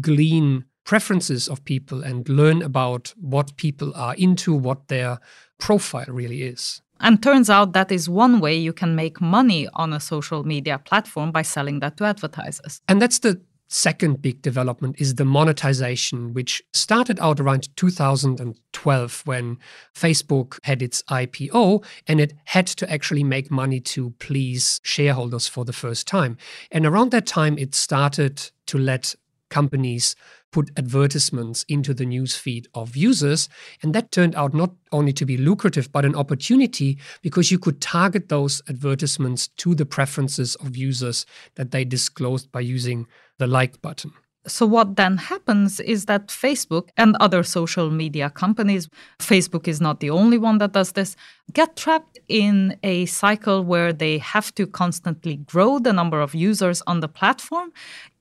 glean 0.01 0.65
preferences 0.83 1.47
of 1.47 1.63
people 1.63 2.03
and 2.03 2.27
learn 2.27 2.61
about 2.61 3.13
what 3.21 3.55
people 3.55 3.93
are 3.95 4.15
into, 4.15 4.53
what 4.53 4.87
their 4.87 5.19
profile 5.59 6.05
really 6.09 6.43
is. 6.43 6.81
And 6.99 7.21
turns 7.21 7.49
out 7.49 7.73
that 7.73 7.91
is 7.91 8.09
one 8.09 8.39
way 8.39 8.55
you 8.55 8.73
can 8.73 8.95
make 8.95 9.21
money 9.21 9.67
on 9.73 9.93
a 9.93 9.99
social 9.99 10.43
media 10.43 10.77
platform 10.79 11.31
by 11.31 11.41
selling 11.41 11.79
that 11.79 11.97
to 11.97 12.05
advertisers. 12.05 12.81
And 12.87 13.01
that's 13.01 13.19
the 13.19 13.41
second 13.73 14.21
big 14.21 14.41
development 14.41 14.95
is 14.99 15.15
the 15.15 15.25
monetization, 15.25 16.33
which 16.33 16.61
started 16.73 17.19
out 17.19 17.39
around 17.39 17.75
2012 17.75 19.21
when 19.25 19.57
Facebook 19.95 20.59
had 20.63 20.81
its 20.81 21.01
IPO 21.03 21.83
and 22.07 22.21
it 22.21 22.33
had 22.45 22.67
to 22.67 22.89
actually 22.91 23.23
make 23.23 23.49
money 23.49 23.79
to 23.79 24.11
please 24.19 24.79
shareholders 24.83 25.47
for 25.47 25.65
the 25.65 25.73
first 25.73 26.07
time. 26.07 26.37
And 26.71 26.85
around 26.85 27.11
that 27.11 27.25
time, 27.25 27.57
it 27.57 27.73
started 27.73 28.51
to 28.67 28.77
let 28.77 29.15
companies 29.49 30.15
put 30.51 30.71
advertisements 30.77 31.65
into 31.67 31.93
the 31.93 32.05
newsfeed 32.05 32.65
of 32.73 32.95
users. 32.95 33.49
And 33.81 33.93
that 33.93 34.11
turned 34.11 34.35
out 34.35 34.53
not 34.53 34.71
only 34.91 35.13
to 35.13 35.25
be 35.25 35.35
lucrative, 35.35 35.91
but 35.91 36.05
an 36.05 36.15
opportunity 36.15 36.99
because 37.21 37.51
you 37.51 37.59
could 37.59 37.81
target 37.81 38.29
those 38.29 38.61
advertisements 38.69 39.47
to 39.47 39.75
the 39.75 39.85
preferences 39.85 40.55
of 40.55 40.77
users 40.77 41.25
that 41.55 41.71
they 41.71 41.83
disclosed 41.83 42.51
by 42.51 42.61
using 42.61 43.07
the 43.39 43.47
like 43.47 43.81
button. 43.81 44.11
So, 44.45 44.65
what 44.65 44.97
then 44.97 45.15
happens 45.17 45.79
is 45.79 46.05
that 46.05 46.27
Facebook 46.27 46.89
and 46.97 47.15
other 47.21 47.43
social 47.43 47.89
media 47.89 48.29
companies, 48.29 48.89
Facebook 49.17 49.69
is 49.69 49.79
not 49.79 50.01
the 50.01 50.09
only 50.09 50.37
one 50.37 50.57
that 50.57 50.73
does 50.73 50.91
this, 50.91 51.15
get 51.53 51.77
trapped 51.77 52.19
in 52.27 52.77
a 52.83 53.05
cycle 53.05 53.63
where 53.63 53.93
they 53.93 54.17
have 54.17 54.53
to 54.55 54.67
constantly 54.67 55.37
grow 55.37 55.79
the 55.79 55.93
number 55.93 56.19
of 56.19 56.35
users 56.35 56.81
on 56.87 56.99
the 56.99 57.07
platform, 57.07 57.71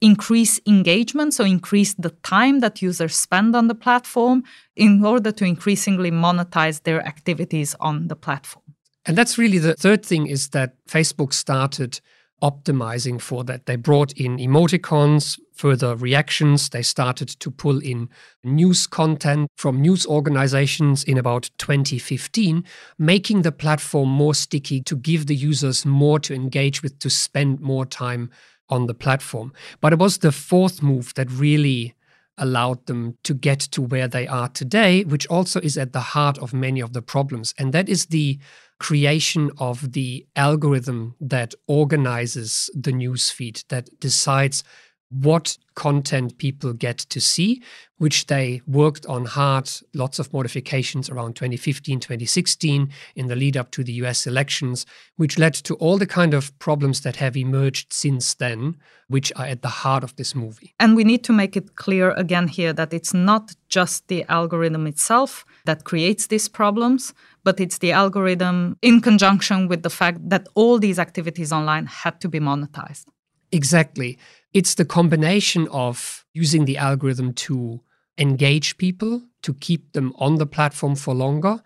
increase 0.01 0.61
engagement, 0.65 1.35
so 1.35 1.45
increase 1.45 1.95
the 1.95 2.11
time 2.23 2.61
that 2.61 2.81
users 2.81 3.17
spend 3.17 3.57
on 3.57 3.67
the 3.67 3.75
platform 3.75 4.45
in 4.77 5.05
order 5.05 5.33
to 5.33 5.45
increasingly 5.45 6.13
monetize 6.13 6.85
their 6.85 7.05
activities 7.05 7.75
on 7.81 8.07
the 8.07 8.17
platform. 8.17 8.63
And 9.05 9.19
that's 9.19 9.39
really 9.39 9.59
the 9.59 9.75
third 9.75 10.07
thing 10.07 10.29
is 10.29 10.51
that 10.51 10.77
Facebook 10.87 11.33
started 11.33 12.01
optimizing 12.43 13.21
for 13.21 13.45
that. 13.45 13.67
They 13.67 13.77
brought 13.77 14.13
in 14.13 14.37
emoticons, 14.39 15.39
further 15.53 15.95
reactions. 15.95 16.69
They 16.69 16.83
started 16.83 17.29
to 17.29 17.51
pull 17.51 17.79
in 17.79 18.09
news 18.43 18.87
content 18.87 19.49
from 19.57 19.81
news 19.81 20.07
organizations 20.07 21.05
in 21.05 21.17
about 21.17 21.51
2015, 21.59 22.65
making 22.99 23.43
the 23.43 23.53
platform 23.53 24.09
more 24.09 24.35
sticky 24.35 24.83
to 24.83 24.97
give 24.97 25.27
the 25.27 25.37
users 25.37 25.87
more 25.87 26.19
to 26.21 26.35
engage 26.35 26.83
with, 26.83 26.99
to 26.99 27.09
spend 27.09 27.61
more 27.61 27.87
time 27.87 28.31
on 28.69 28.87
the 28.87 28.95
platform. 28.95 29.53
But 29.81 29.93
it 29.93 29.99
was 29.99 30.19
the 30.19 30.33
fourth 30.33 30.83
move 30.83 31.15
that 31.15 31.31
really 31.31 31.95
allowed 32.39 32.87
them 32.87 33.17
to 33.23 33.35
get 33.35 33.61
to 33.61 33.83
where 33.83 34.09
they 34.09 34.27
are 34.27 34.49
today, 34.49 35.05
which 35.05 35.27
also 35.29 35.61
is 35.61 35.77
at 35.77 35.93
the 35.93 36.01
heart 36.01 36.39
of 36.39 36.53
many 36.53 36.81
of 36.81 36.93
the 36.93 37.03
problems. 37.03 37.55
And 37.59 37.73
that 37.73 37.89
is 37.89 38.07
the 38.07 38.39
creation 38.83 39.49
of 39.59 39.93
the 39.93 40.27
algorithm 40.35 41.15
that 41.21 41.55
organizes 41.69 42.69
the 42.75 42.91
newsfeed, 42.91 43.65
that 43.69 43.89
decides 44.01 44.65
what 45.09 45.57
content 45.75 46.37
people 46.39 46.73
get 46.73 46.99
to 46.99 47.21
see, 47.21 47.63
which 47.99 48.27
they 48.27 48.61
worked 48.67 49.07
on 49.07 49.25
hard, 49.25 49.71
lots 49.95 50.19
of 50.19 50.33
modifications 50.33 51.09
around 51.09 51.37
2015, 51.37 52.01
2016 52.01 52.91
in 53.15 53.27
the 53.29 53.37
lead 53.37 53.57
up 53.57 53.71
to 53.71 53.85
the 53.85 53.93
US 54.05 54.27
elections, 54.27 54.85
which 55.17 55.39
led 55.39 55.55
to 55.55 55.75
all 55.77 55.99
the 55.99 56.07
kind 56.07 56.35
of 56.35 56.59
problems 56.59 57.03
that 57.03 57.17
have 57.17 57.37
emerged 57.37 57.93
since 57.93 58.35
then, 58.35 58.77
which 59.07 59.33
are 59.37 59.47
at 59.47 59.63
the 59.63 59.69
heart 59.69 60.03
of 60.03 60.17
this 60.17 60.35
movie. 60.35 60.75
And 60.81 60.97
we 60.97 61.05
need 61.05 61.23
to 61.25 61.33
make 61.33 61.57
it 61.57 61.77
clear 61.77 62.11
again 62.13 62.49
here 62.49 62.73
that 62.73 62.93
it's 62.93 63.15
not 63.15 63.55
just 63.69 64.09
the 64.09 64.25
algorithm 64.29 64.87
itself 64.87 65.45
that 65.67 65.85
creates 65.85 66.27
these 66.27 66.49
problems, 66.49 67.15
but 67.45 67.61
it's 67.61 67.79
the 67.79 67.93
algorithm 67.93 68.77
in 68.83 69.01
conjunction 69.01 69.69
with 69.69 69.83
the 69.83 69.91
fact 69.91 70.19
that 70.29 70.47
all 70.55 70.79
these 70.79 70.99
activities 70.99 71.53
online 71.53 71.87
had 71.87 72.21
to 72.21 72.29
be 72.29 72.41
monetized. 72.41 73.07
Exactly. 73.51 74.19
It's 74.53 74.75
the 74.75 74.85
combination 74.85 75.69
of 75.69 76.25
using 76.33 76.65
the 76.65 76.79
algorithm 76.79 77.33
to 77.35 77.81
engage 78.19 78.79
people, 78.79 79.23
to 79.43 79.55
keep 79.55 79.93
them 79.93 80.13
on 80.17 80.37
the 80.37 80.47
platform 80.47 80.95
for 80.95 81.15
longer, 81.15 81.63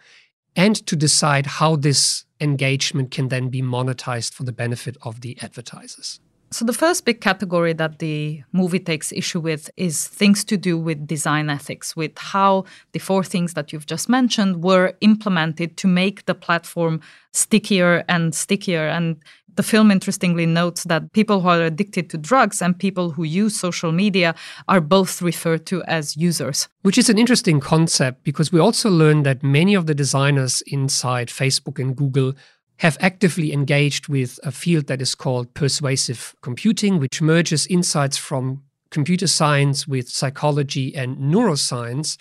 and 0.54 0.74
to 0.86 0.96
decide 0.96 1.46
how 1.46 1.76
this 1.76 2.24
engagement 2.40 3.10
can 3.10 3.28
then 3.28 3.48
be 3.48 3.62
monetized 3.62 4.32
for 4.32 4.44
the 4.44 4.52
benefit 4.52 4.96
of 5.02 5.20
the 5.20 5.36
advertisers. 5.42 6.20
So, 6.52 6.64
the 6.64 6.72
first 6.72 7.04
big 7.04 7.20
category 7.20 7.72
that 7.72 7.98
the 7.98 8.42
movie 8.52 8.78
takes 8.78 9.10
issue 9.10 9.40
with 9.40 9.68
is 9.76 10.06
things 10.06 10.44
to 10.44 10.56
do 10.56 10.78
with 10.78 11.06
design 11.06 11.50
ethics, 11.50 11.96
with 11.96 12.16
how 12.16 12.64
the 12.92 13.00
four 13.00 13.24
things 13.24 13.54
that 13.54 13.72
you've 13.72 13.86
just 13.86 14.08
mentioned 14.08 14.62
were 14.62 14.94
implemented 15.00 15.76
to 15.78 15.88
make 15.88 16.26
the 16.26 16.34
platform 16.34 17.00
stickier 17.32 18.04
and 18.08 18.32
stickier. 18.32 18.86
And 18.86 19.16
the 19.56 19.62
film 19.62 19.90
interestingly 19.90 20.46
notes 20.46 20.84
that 20.84 21.12
people 21.12 21.40
who 21.40 21.48
are 21.48 21.62
addicted 21.62 22.10
to 22.10 22.18
drugs 22.18 22.62
and 22.62 22.78
people 22.78 23.10
who 23.10 23.24
use 23.24 23.58
social 23.58 23.90
media 23.90 24.34
are 24.68 24.80
both 24.80 25.20
referred 25.20 25.66
to 25.66 25.82
as 25.84 26.16
users. 26.16 26.68
Which 26.82 26.98
is 26.98 27.08
an 27.08 27.18
interesting 27.18 27.58
concept 27.58 28.22
because 28.22 28.52
we 28.52 28.60
also 28.60 28.88
learned 28.88 29.26
that 29.26 29.42
many 29.42 29.74
of 29.74 29.86
the 29.86 29.94
designers 29.94 30.62
inside 30.66 31.28
Facebook 31.28 31.78
and 31.80 31.96
Google 31.96 32.34
have 32.78 32.96
actively 33.00 33.52
engaged 33.52 34.08
with 34.08 34.38
a 34.42 34.52
field 34.52 34.86
that 34.86 35.00
is 35.00 35.14
called 35.14 35.52
persuasive 35.54 36.34
computing, 36.42 36.98
which 36.98 37.22
merges 37.22 37.66
insights 37.66 38.16
from 38.16 38.62
computer 38.90 39.26
science 39.26 39.86
with 39.88 40.08
psychology 40.08 40.94
and 40.94 41.16
neuroscience 41.16 42.16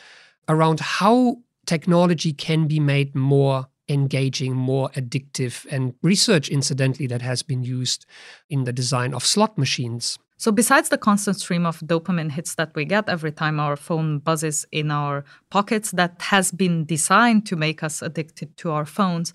around 0.48 0.80
how 0.80 1.38
technology 1.66 2.34
can 2.34 2.68
be 2.68 2.80
made 2.80 3.16
more 3.16 3.68
engaging, 3.88 4.56
more 4.56 4.90
addictive, 4.92 5.66
and 5.72 5.94
research, 6.02 6.50
incidentally, 6.50 7.08
that 7.08 7.22
has 7.22 7.44
been 7.44 7.64
used 7.64 8.06
in 8.50 8.64
the 8.64 8.74
design 8.74 9.14
of 9.14 9.24
slot 9.24 9.58
machines. 9.58 10.18
So, 10.38 10.52
besides 10.52 10.90
the 10.90 10.98
constant 10.98 11.38
stream 11.38 11.66
of 11.66 11.80
dopamine 11.80 12.32
hits 12.32 12.56
that 12.56 12.76
we 12.76 12.84
get 12.84 13.08
every 13.08 13.32
time 13.32 13.60
our 13.60 13.78
phone 13.78 14.20
buzzes 14.20 14.66
in 14.72 14.92
our 14.92 15.24
pockets, 15.50 15.92
that 15.92 16.22
has 16.24 16.52
been 16.52 16.84
designed 16.84 17.46
to 17.46 17.56
make 17.56 17.84
us 17.84 18.02
addicted 18.02 18.58
to 18.58 18.72
our 18.72 18.86
phones, 18.86 19.32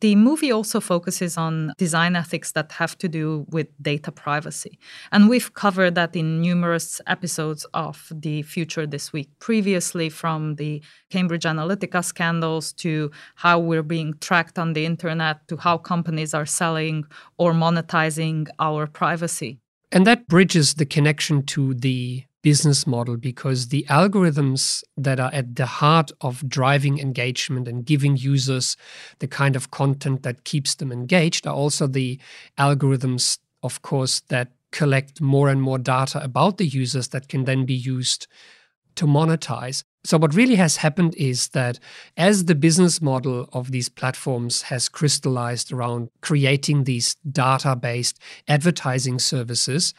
the 0.00 0.14
movie 0.14 0.52
also 0.52 0.80
focuses 0.80 1.36
on 1.36 1.72
design 1.78 2.16
ethics 2.16 2.52
that 2.52 2.72
have 2.72 2.98
to 2.98 3.08
do 3.08 3.46
with 3.48 3.68
data 3.80 4.12
privacy. 4.12 4.78
And 5.12 5.28
we've 5.28 5.54
covered 5.54 5.94
that 5.94 6.14
in 6.14 6.40
numerous 6.40 7.00
episodes 7.06 7.64
of 7.72 8.12
The 8.14 8.42
Future 8.42 8.86
This 8.86 9.12
Week 9.12 9.30
previously, 9.38 10.08
from 10.10 10.56
the 10.56 10.82
Cambridge 11.10 11.44
Analytica 11.44 12.04
scandals 12.04 12.72
to 12.74 13.10
how 13.36 13.58
we're 13.58 13.82
being 13.82 14.14
tracked 14.20 14.58
on 14.58 14.74
the 14.74 14.84
internet 14.84 15.46
to 15.48 15.56
how 15.56 15.78
companies 15.78 16.34
are 16.34 16.46
selling 16.46 17.04
or 17.38 17.52
monetizing 17.52 18.48
our 18.58 18.86
privacy. 18.86 19.58
And 19.92 20.06
that 20.06 20.26
bridges 20.26 20.74
the 20.74 20.86
connection 20.86 21.42
to 21.46 21.74
the 21.74 22.24
business 22.46 22.86
model 22.86 23.16
because 23.16 23.70
the 23.70 23.84
algorithms 23.90 24.84
that 24.96 25.18
are 25.18 25.32
at 25.32 25.56
the 25.56 25.66
heart 25.66 26.12
of 26.20 26.48
driving 26.48 27.00
engagement 27.00 27.66
and 27.66 27.84
giving 27.84 28.16
users 28.16 28.76
the 29.18 29.26
kind 29.26 29.56
of 29.56 29.72
content 29.72 30.22
that 30.22 30.44
keeps 30.44 30.76
them 30.76 30.92
engaged 30.92 31.44
are 31.44 31.56
also 31.56 31.88
the 31.88 32.20
algorithms, 32.56 33.38
of 33.64 33.82
course, 33.82 34.20
that 34.28 34.52
collect 34.70 35.20
more 35.20 35.48
and 35.48 35.60
more 35.60 35.76
data 35.76 36.22
about 36.22 36.56
the 36.58 36.68
users 36.68 37.08
that 37.08 37.26
can 37.26 37.46
then 37.46 37.66
be 37.66 37.74
used 37.74 38.28
to 38.94 39.06
monetize. 39.06 39.82
So, 40.04 40.16
what 40.16 40.36
really 40.36 40.54
has 40.54 40.76
happened 40.76 41.16
is 41.16 41.48
that 41.48 41.80
as 42.16 42.44
the 42.44 42.54
business 42.54 43.02
model 43.02 43.48
of 43.52 43.72
these 43.72 43.88
platforms 43.88 44.62
has 44.70 44.88
crystallized 44.88 45.72
around 45.72 46.10
creating 46.20 46.84
these 46.84 47.16
data 47.28 47.74
based 47.74 48.20
advertising 48.46 49.18
services, 49.18 49.94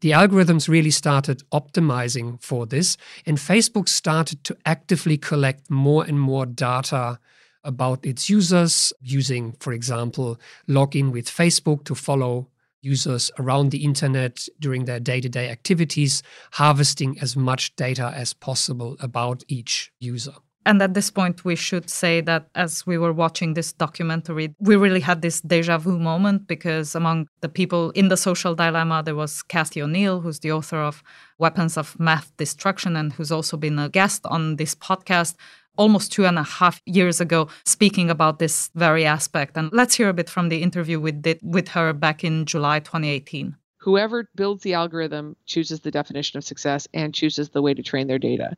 the 0.00 0.10
algorithms 0.10 0.68
really 0.68 0.90
started 0.90 1.42
optimizing 1.52 2.42
for 2.42 2.66
this, 2.66 2.96
and 3.24 3.38
Facebook 3.38 3.88
started 3.88 4.44
to 4.44 4.56
actively 4.66 5.16
collect 5.16 5.70
more 5.70 6.04
and 6.04 6.20
more 6.20 6.46
data 6.46 7.18
about 7.64 8.04
its 8.06 8.30
users 8.30 8.92
using, 9.02 9.52
for 9.58 9.72
example, 9.72 10.38
login 10.68 11.10
with 11.10 11.26
Facebook 11.26 11.84
to 11.84 11.94
follow 11.94 12.48
users 12.82 13.30
around 13.38 13.70
the 13.70 13.84
internet 13.84 14.46
during 14.60 14.84
their 14.84 15.00
day 15.00 15.20
to 15.20 15.28
day 15.28 15.50
activities, 15.50 16.22
harvesting 16.52 17.18
as 17.20 17.36
much 17.36 17.74
data 17.74 18.12
as 18.14 18.32
possible 18.32 18.96
about 19.00 19.42
each 19.48 19.92
user. 19.98 20.34
And 20.66 20.82
at 20.82 20.94
this 20.94 21.12
point, 21.12 21.44
we 21.44 21.54
should 21.54 21.88
say 21.88 22.20
that 22.22 22.48
as 22.56 22.84
we 22.84 22.98
were 22.98 23.12
watching 23.12 23.54
this 23.54 23.72
documentary, 23.72 24.52
we 24.58 24.74
really 24.74 24.98
had 24.98 25.22
this 25.22 25.40
deja 25.40 25.78
vu 25.78 25.96
moment 25.96 26.48
because 26.48 26.96
among 26.96 27.28
the 27.40 27.48
people 27.48 27.92
in 27.92 28.08
the 28.08 28.16
social 28.16 28.56
dilemma, 28.56 29.04
there 29.04 29.14
was 29.14 29.44
Cathy 29.44 29.80
O'Neil, 29.80 30.20
who's 30.20 30.40
the 30.40 30.50
author 30.50 30.78
of 30.78 31.04
Weapons 31.38 31.76
of 31.76 31.98
Math 32.00 32.36
Destruction 32.36 32.96
and 32.96 33.12
who's 33.12 33.30
also 33.30 33.56
been 33.56 33.78
a 33.78 33.88
guest 33.88 34.26
on 34.26 34.56
this 34.56 34.74
podcast 34.74 35.36
almost 35.76 36.10
two 36.10 36.26
and 36.26 36.36
a 36.36 36.42
half 36.42 36.82
years 36.84 37.20
ago 37.20 37.48
speaking 37.64 38.10
about 38.10 38.40
this 38.40 38.68
very 38.74 39.06
aspect. 39.06 39.56
And 39.56 39.70
let's 39.72 39.94
hear 39.94 40.08
a 40.08 40.14
bit 40.14 40.28
from 40.28 40.48
the 40.48 40.62
interview 40.62 40.98
we 40.98 41.12
did 41.12 41.38
with 41.44 41.68
her 41.68 41.92
back 41.92 42.24
in 42.24 42.44
July 42.44 42.80
2018. 42.80 43.54
Whoever 43.78 44.28
builds 44.34 44.64
the 44.64 44.74
algorithm 44.74 45.36
chooses 45.46 45.80
the 45.80 45.92
definition 45.92 46.38
of 46.38 46.44
success 46.44 46.88
and 46.92 47.14
chooses 47.14 47.50
the 47.50 47.62
way 47.62 47.72
to 47.72 47.84
train 47.84 48.08
their 48.08 48.18
data. 48.18 48.56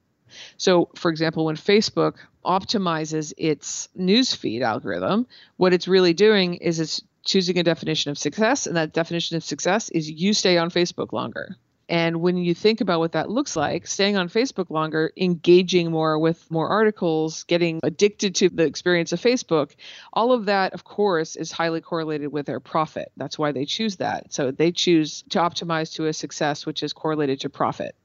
So, 0.56 0.88
for 0.94 1.10
example, 1.10 1.44
when 1.44 1.56
Facebook 1.56 2.16
optimizes 2.44 3.32
its 3.36 3.88
newsfeed 3.98 4.62
algorithm, 4.62 5.26
what 5.56 5.72
it's 5.72 5.88
really 5.88 6.14
doing 6.14 6.54
is 6.54 6.80
it's 6.80 7.02
choosing 7.24 7.58
a 7.58 7.62
definition 7.62 8.10
of 8.10 8.18
success, 8.18 8.66
and 8.66 8.76
that 8.76 8.92
definition 8.92 9.36
of 9.36 9.44
success 9.44 9.90
is 9.90 10.10
you 10.10 10.32
stay 10.32 10.56
on 10.56 10.70
Facebook 10.70 11.12
longer. 11.12 11.56
And 11.90 12.20
when 12.20 12.36
you 12.36 12.54
think 12.54 12.82
about 12.82 13.00
what 13.00 13.12
that 13.12 13.30
looks 13.30 13.56
like, 13.56 13.86
staying 13.86 14.18
on 14.18 14.28
Facebook 14.28 14.68
longer, 14.68 15.10
engaging 15.16 15.90
more 15.90 16.18
with 16.18 16.50
more 16.50 16.68
articles, 16.68 17.44
getting 17.44 17.80
addicted 17.82 18.34
to 18.36 18.50
the 18.50 18.64
experience 18.64 19.12
of 19.12 19.20
Facebook, 19.20 19.74
all 20.12 20.32
of 20.32 20.46
that, 20.46 20.74
of 20.74 20.84
course, 20.84 21.34
is 21.34 21.50
highly 21.50 21.80
correlated 21.80 22.30
with 22.30 22.44
their 22.44 22.60
profit. 22.60 23.10
That's 23.16 23.38
why 23.38 23.52
they 23.52 23.64
choose 23.64 23.96
that. 23.96 24.34
So 24.34 24.50
they 24.50 24.70
choose 24.70 25.22
to 25.30 25.38
optimize 25.38 25.94
to 25.94 26.06
a 26.06 26.12
success 26.12 26.66
which 26.66 26.82
is 26.82 26.92
correlated 26.92 27.40
to 27.40 27.48
profit. 27.48 27.96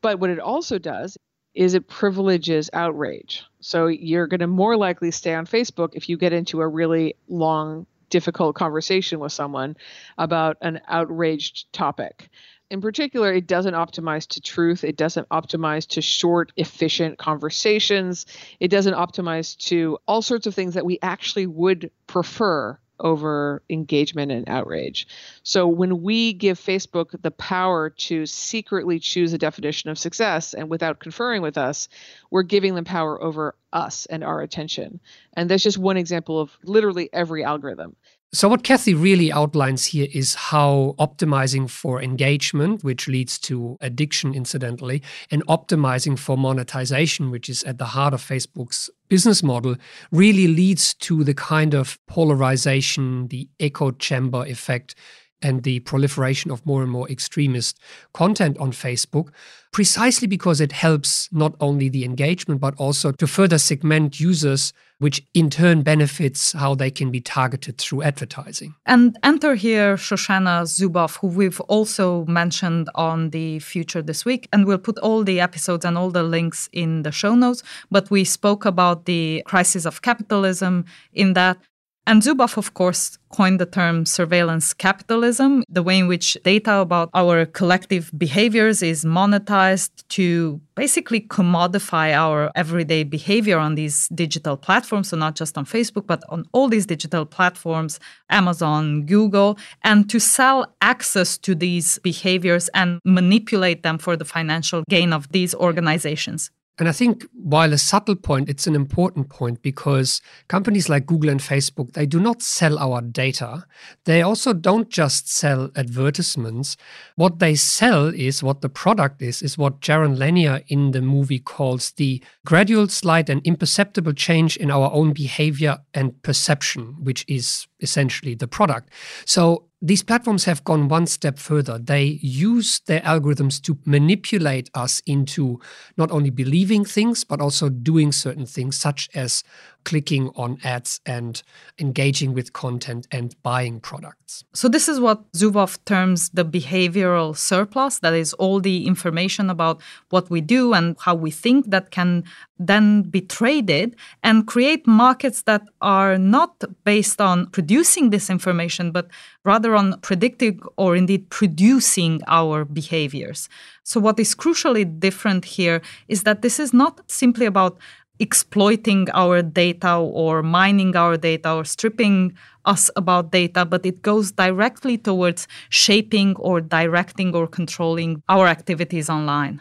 But 0.00 0.18
what 0.18 0.30
it 0.30 0.40
also 0.40 0.78
does 0.78 1.18
is 1.54 1.74
it 1.74 1.88
privileges 1.88 2.70
outrage. 2.72 3.44
So 3.60 3.86
you're 3.86 4.26
going 4.26 4.40
to 4.40 4.46
more 4.46 4.76
likely 4.76 5.10
stay 5.10 5.34
on 5.34 5.46
Facebook 5.46 5.90
if 5.94 6.08
you 6.08 6.16
get 6.16 6.32
into 6.32 6.60
a 6.60 6.68
really 6.68 7.14
long, 7.28 7.86
difficult 8.10 8.54
conversation 8.54 9.20
with 9.20 9.32
someone 9.32 9.76
about 10.18 10.56
an 10.60 10.80
outraged 10.88 11.72
topic. 11.72 12.28
In 12.70 12.80
particular, 12.80 13.32
it 13.32 13.46
doesn't 13.46 13.74
optimize 13.74 14.26
to 14.28 14.40
truth. 14.40 14.82
It 14.82 14.96
doesn't 14.96 15.28
optimize 15.28 15.86
to 15.88 16.00
short, 16.00 16.52
efficient 16.56 17.18
conversations. 17.18 18.24
It 18.60 18.68
doesn't 18.68 18.94
optimize 18.94 19.58
to 19.68 19.98
all 20.08 20.22
sorts 20.22 20.46
of 20.46 20.54
things 20.54 20.74
that 20.74 20.86
we 20.86 20.98
actually 21.02 21.46
would 21.46 21.90
prefer 22.06 22.78
over 23.00 23.62
engagement 23.68 24.32
and 24.32 24.48
outrage. 24.48 25.06
So 25.42 25.66
when 25.66 26.02
we 26.02 26.32
give 26.32 26.58
Facebook 26.58 27.20
the 27.22 27.30
power 27.30 27.90
to 27.90 28.26
secretly 28.26 28.98
choose 28.98 29.32
a 29.32 29.38
definition 29.38 29.90
of 29.90 29.98
success 29.98 30.54
and 30.54 30.68
without 30.68 31.00
conferring 31.00 31.42
with 31.42 31.58
us, 31.58 31.88
we're 32.30 32.42
giving 32.42 32.74
them 32.74 32.84
power 32.84 33.20
over 33.22 33.56
us 33.72 34.06
and 34.06 34.22
our 34.22 34.40
attention. 34.40 35.00
And 35.34 35.50
that's 35.50 35.62
just 35.62 35.78
one 35.78 35.96
example 35.96 36.40
of 36.40 36.56
literally 36.62 37.08
every 37.12 37.44
algorithm. 37.44 37.96
So, 38.34 38.48
what 38.48 38.62
Cathy 38.62 38.94
really 38.94 39.30
outlines 39.30 39.84
here 39.84 40.08
is 40.10 40.34
how 40.34 40.94
optimizing 40.98 41.68
for 41.68 42.00
engagement, 42.02 42.82
which 42.82 43.06
leads 43.06 43.38
to 43.40 43.76
addiction, 43.82 44.32
incidentally, 44.32 45.02
and 45.30 45.46
optimizing 45.48 46.18
for 46.18 46.38
monetization, 46.38 47.30
which 47.30 47.50
is 47.50 47.62
at 47.64 47.76
the 47.76 47.84
heart 47.84 48.14
of 48.14 48.22
Facebook's 48.22 48.88
business 49.10 49.42
model, 49.42 49.76
really 50.12 50.48
leads 50.48 50.94
to 50.94 51.24
the 51.24 51.34
kind 51.34 51.74
of 51.74 51.98
polarization, 52.06 53.28
the 53.28 53.50
echo 53.60 53.90
chamber 53.90 54.46
effect 54.46 54.94
and 55.42 55.62
the 55.62 55.80
proliferation 55.80 56.50
of 56.50 56.64
more 56.64 56.82
and 56.82 56.90
more 56.90 57.08
extremist 57.10 57.78
content 58.12 58.56
on 58.58 58.72
Facebook, 58.72 59.28
precisely 59.72 60.26
because 60.26 60.60
it 60.60 60.72
helps 60.72 61.28
not 61.32 61.54
only 61.60 61.88
the 61.88 62.04
engagement, 62.04 62.60
but 62.60 62.74
also 62.76 63.12
to 63.12 63.26
further 63.26 63.58
segment 63.58 64.20
users, 64.20 64.72
which 64.98 65.26
in 65.34 65.50
turn 65.50 65.82
benefits 65.82 66.52
how 66.52 66.74
they 66.74 66.90
can 66.90 67.10
be 67.10 67.20
targeted 67.20 67.78
through 67.78 68.02
advertising. 68.02 68.74
And 68.86 69.18
enter 69.24 69.54
here 69.56 69.96
Shoshana 69.96 70.62
Zuboff, 70.62 71.18
who 71.18 71.26
we've 71.26 71.60
also 71.62 72.24
mentioned 72.26 72.88
on 72.94 73.30
the 73.30 73.58
Future 73.58 74.02
This 74.02 74.24
Week. 74.24 74.48
And 74.52 74.64
we'll 74.64 74.78
put 74.78 74.98
all 74.98 75.24
the 75.24 75.40
episodes 75.40 75.84
and 75.84 75.98
all 75.98 76.10
the 76.10 76.22
links 76.22 76.68
in 76.72 77.02
the 77.02 77.10
show 77.10 77.34
notes. 77.34 77.62
But 77.90 78.10
we 78.10 78.24
spoke 78.24 78.64
about 78.64 79.06
the 79.06 79.42
crisis 79.46 79.86
of 79.86 80.02
capitalism 80.02 80.84
in 81.12 81.32
that. 81.32 81.58
And 82.04 82.20
Zuboff, 82.20 82.56
of 82.56 82.74
course, 82.74 83.16
coined 83.30 83.60
the 83.60 83.66
term 83.66 84.06
surveillance 84.06 84.74
capitalism, 84.74 85.62
the 85.68 85.84
way 85.84 86.00
in 86.00 86.08
which 86.08 86.36
data 86.42 86.78
about 86.78 87.10
our 87.14 87.46
collective 87.46 88.10
behaviors 88.18 88.82
is 88.82 89.04
monetized 89.04 89.90
to 90.08 90.60
basically 90.74 91.20
commodify 91.20 92.12
our 92.12 92.50
everyday 92.56 93.04
behavior 93.04 93.56
on 93.56 93.76
these 93.76 94.08
digital 94.08 94.56
platforms. 94.56 95.08
So, 95.08 95.16
not 95.16 95.36
just 95.36 95.56
on 95.56 95.64
Facebook, 95.64 96.08
but 96.08 96.24
on 96.28 96.44
all 96.52 96.68
these 96.68 96.86
digital 96.86 97.24
platforms, 97.24 98.00
Amazon, 98.30 99.06
Google, 99.06 99.56
and 99.82 100.10
to 100.10 100.18
sell 100.18 100.74
access 100.82 101.38
to 101.38 101.54
these 101.54 102.00
behaviors 102.00 102.68
and 102.70 102.98
manipulate 103.04 103.84
them 103.84 103.98
for 103.98 104.16
the 104.16 104.24
financial 104.24 104.82
gain 104.90 105.12
of 105.12 105.28
these 105.30 105.54
organizations. 105.54 106.50
And 106.78 106.88
I 106.88 106.92
think 106.92 107.26
while 107.34 107.72
a 107.72 107.78
subtle 107.78 108.16
point, 108.16 108.48
it's 108.48 108.66
an 108.66 108.74
important 108.74 109.28
point 109.28 109.60
because 109.60 110.22
companies 110.48 110.88
like 110.88 111.04
Google 111.04 111.28
and 111.28 111.40
Facebook, 111.40 111.92
they 111.92 112.06
do 112.06 112.18
not 112.18 112.40
sell 112.40 112.78
our 112.78 113.02
data. 113.02 113.66
They 114.04 114.22
also 114.22 114.54
don't 114.54 114.88
just 114.88 115.30
sell 115.30 115.70
advertisements. 115.76 116.78
What 117.16 117.40
they 117.40 117.56
sell 117.56 118.06
is 118.06 118.42
what 118.42 118.62
the 118.62 118.70
product 118.70 119.20
is, 119.20 119.42
is 119.42 119.58
what 119.58 119.80
Jaron 119.80 120.18
Lanier 120.18 120.62
in 120.68 120.92
the 120.92 121.02
movie 121.02 121.38
calls 121.38 121.92
the 121.92 122.22
gradual, 122.46 122.88
slight, 122.88 123.28
and 123.28 123.46
imperceptible 123.46 124.14
change 124.14 124.56
in 124.56 124.70
our 124.70 124.90
own 124.92 125.12
behavior 125.12 125.78
and 125.92 126.22
perception, 126.22 126.96
which 127.04 127.24
is 127.28 127.66
essentially 127.82 128.34
the 128.34 128.48
product. 128.48 128.90
So 129.26 129.66
these 129.84 130.02
platforms 130.04 130.44
have 130.44 130.62
gone 130.62 130.88
one 130.88 131.06
step 131.06 131.38
further. 131.38 131.76
They 131.76 132.20
use 132.22 132.80
their 132.86 133.00
algorithms 133.00 133.60
to 133.62 133.76
manipulate 133.84 134.70
us 134.74 135.02
into 135.06 135.60
not 135.96 136.12
only 136.12 136.30
believing 136.30 136.84
things, 136.84 137.24
but 137.24 137.40
also 137.40 137.68
doing 137.68 138.12
certain 138.12 138.46
things, 138.46 138.76
such 138.76 139.08
as 139.12 139.42
clicking 139.84 140.30
on 140.34 140.58
ads 140.64 141.00
and 141.06 141.42
engaging 141.78 142.34
with 142.34 142.52
content 142.52 143.06
and 143.10 143.34
buying 143.42 143.80
products. 143.80 144.44
So, 144.54 144.68
this 144.68 144.88
is 144.88 145.00
what 145.00 145.30
Zuboff 145.32 145.78
terms 145.84 146.30
the 146.30 146.44
behavioral 146.44 147.36
surplus 147.36 147.98
that 148.00 148.14
is, 148.14 148.32
all 148.34 148.60
the 148.60 148.86
information 148.86 149.50
about 149.50 149.80
what 150.10 150.30
we 150.30 150.40
do 150.40 150.72
and 150.72 150.96
how 151.00 151.14
we 151.14 151.30
think 151.30 151.70
that 151.70 151.90
can 151.90 152.24
then 152.58 153.02
be 153.02 153.20
traded 153.20 153.96
and 154.22 154.46
create 154.46 154.86
markets 154.86 155.42
that 155.42 155.62
are 155.80 156.16
not 156.16 156.62
based 156.84 157.20
on 157.20 157.46
producing 157.46 158.10
this 158.10 158.30
information, 158.30 158.92
but 158.92 159.08
rather 159.44 159.74
on 159.74 159.98
predicting 160.00 160.60
or 160.76 160.94
indeed 160.96 161.28
producing 161.30 162.20
our 162.26 162.64
behaviors. 162.64 163.48
So, 163.84 164.00
what 164.00 164.18
is 164.20 164.34
crucially 164.34 164.84
different 165.00 165.44
here 165.44 165.82
is 166.08 166.22
that 166.22 166.42
this 166.42 166.60
is 166.60 166.72
not 166.72 167.00
simply 167.10 167.46
about 167.46 167.78
exploiting 168.22 169.08
our 169.12 169.42
data 169.42 169.96
or 169.96 170.42
mining 170.42 170.94
our 170.94 171.16
data 171.16 171.52
or 171.52 171.64
stripping 171.64 172.32
us 172.64 172.88
about 172.94 173.32
data, 173.32 173.64
but 173.64 173.84
it 173.84 174.00
goes 174.02 174.30
directly 174.30 174.96
towards 174.96 175.48
shaping 175.68 176.36
or 176.36 176.60
directing 176.60 177.34
or 177.34 177.48
controlling 177.48 178.22
our 178.28 178.46
activities 178.46 179.10
online. 179.10 179.60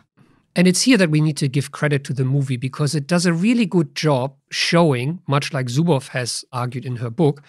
And 0.56 0.68
it's 0.68 0.84
here 0.84 0.98
that 0.98 1.10
we 1.10 1.22
need 1.22 1.38
to 1.38 1.48
give 1.48 1.72
credit 1.72 2.04
to 2.06 2.14
the 2.14 2.26
movie 2.26 2.58
because 2.58 2.94
it 2.94 3.08
does 3.08 3.26
a 3.26 3.34
really 3.34 3.66
good 3.66 3.96
job 3.96 4.36
showing, 4.52 5.22
much 5.28 5.54
like 5.54 5.68
Zuboff 5.68 6.10
has 6.10 6.44
argued 6.52 6.86
in 6.86 6.98
her 6.98 7.10
book, 7.10 7.42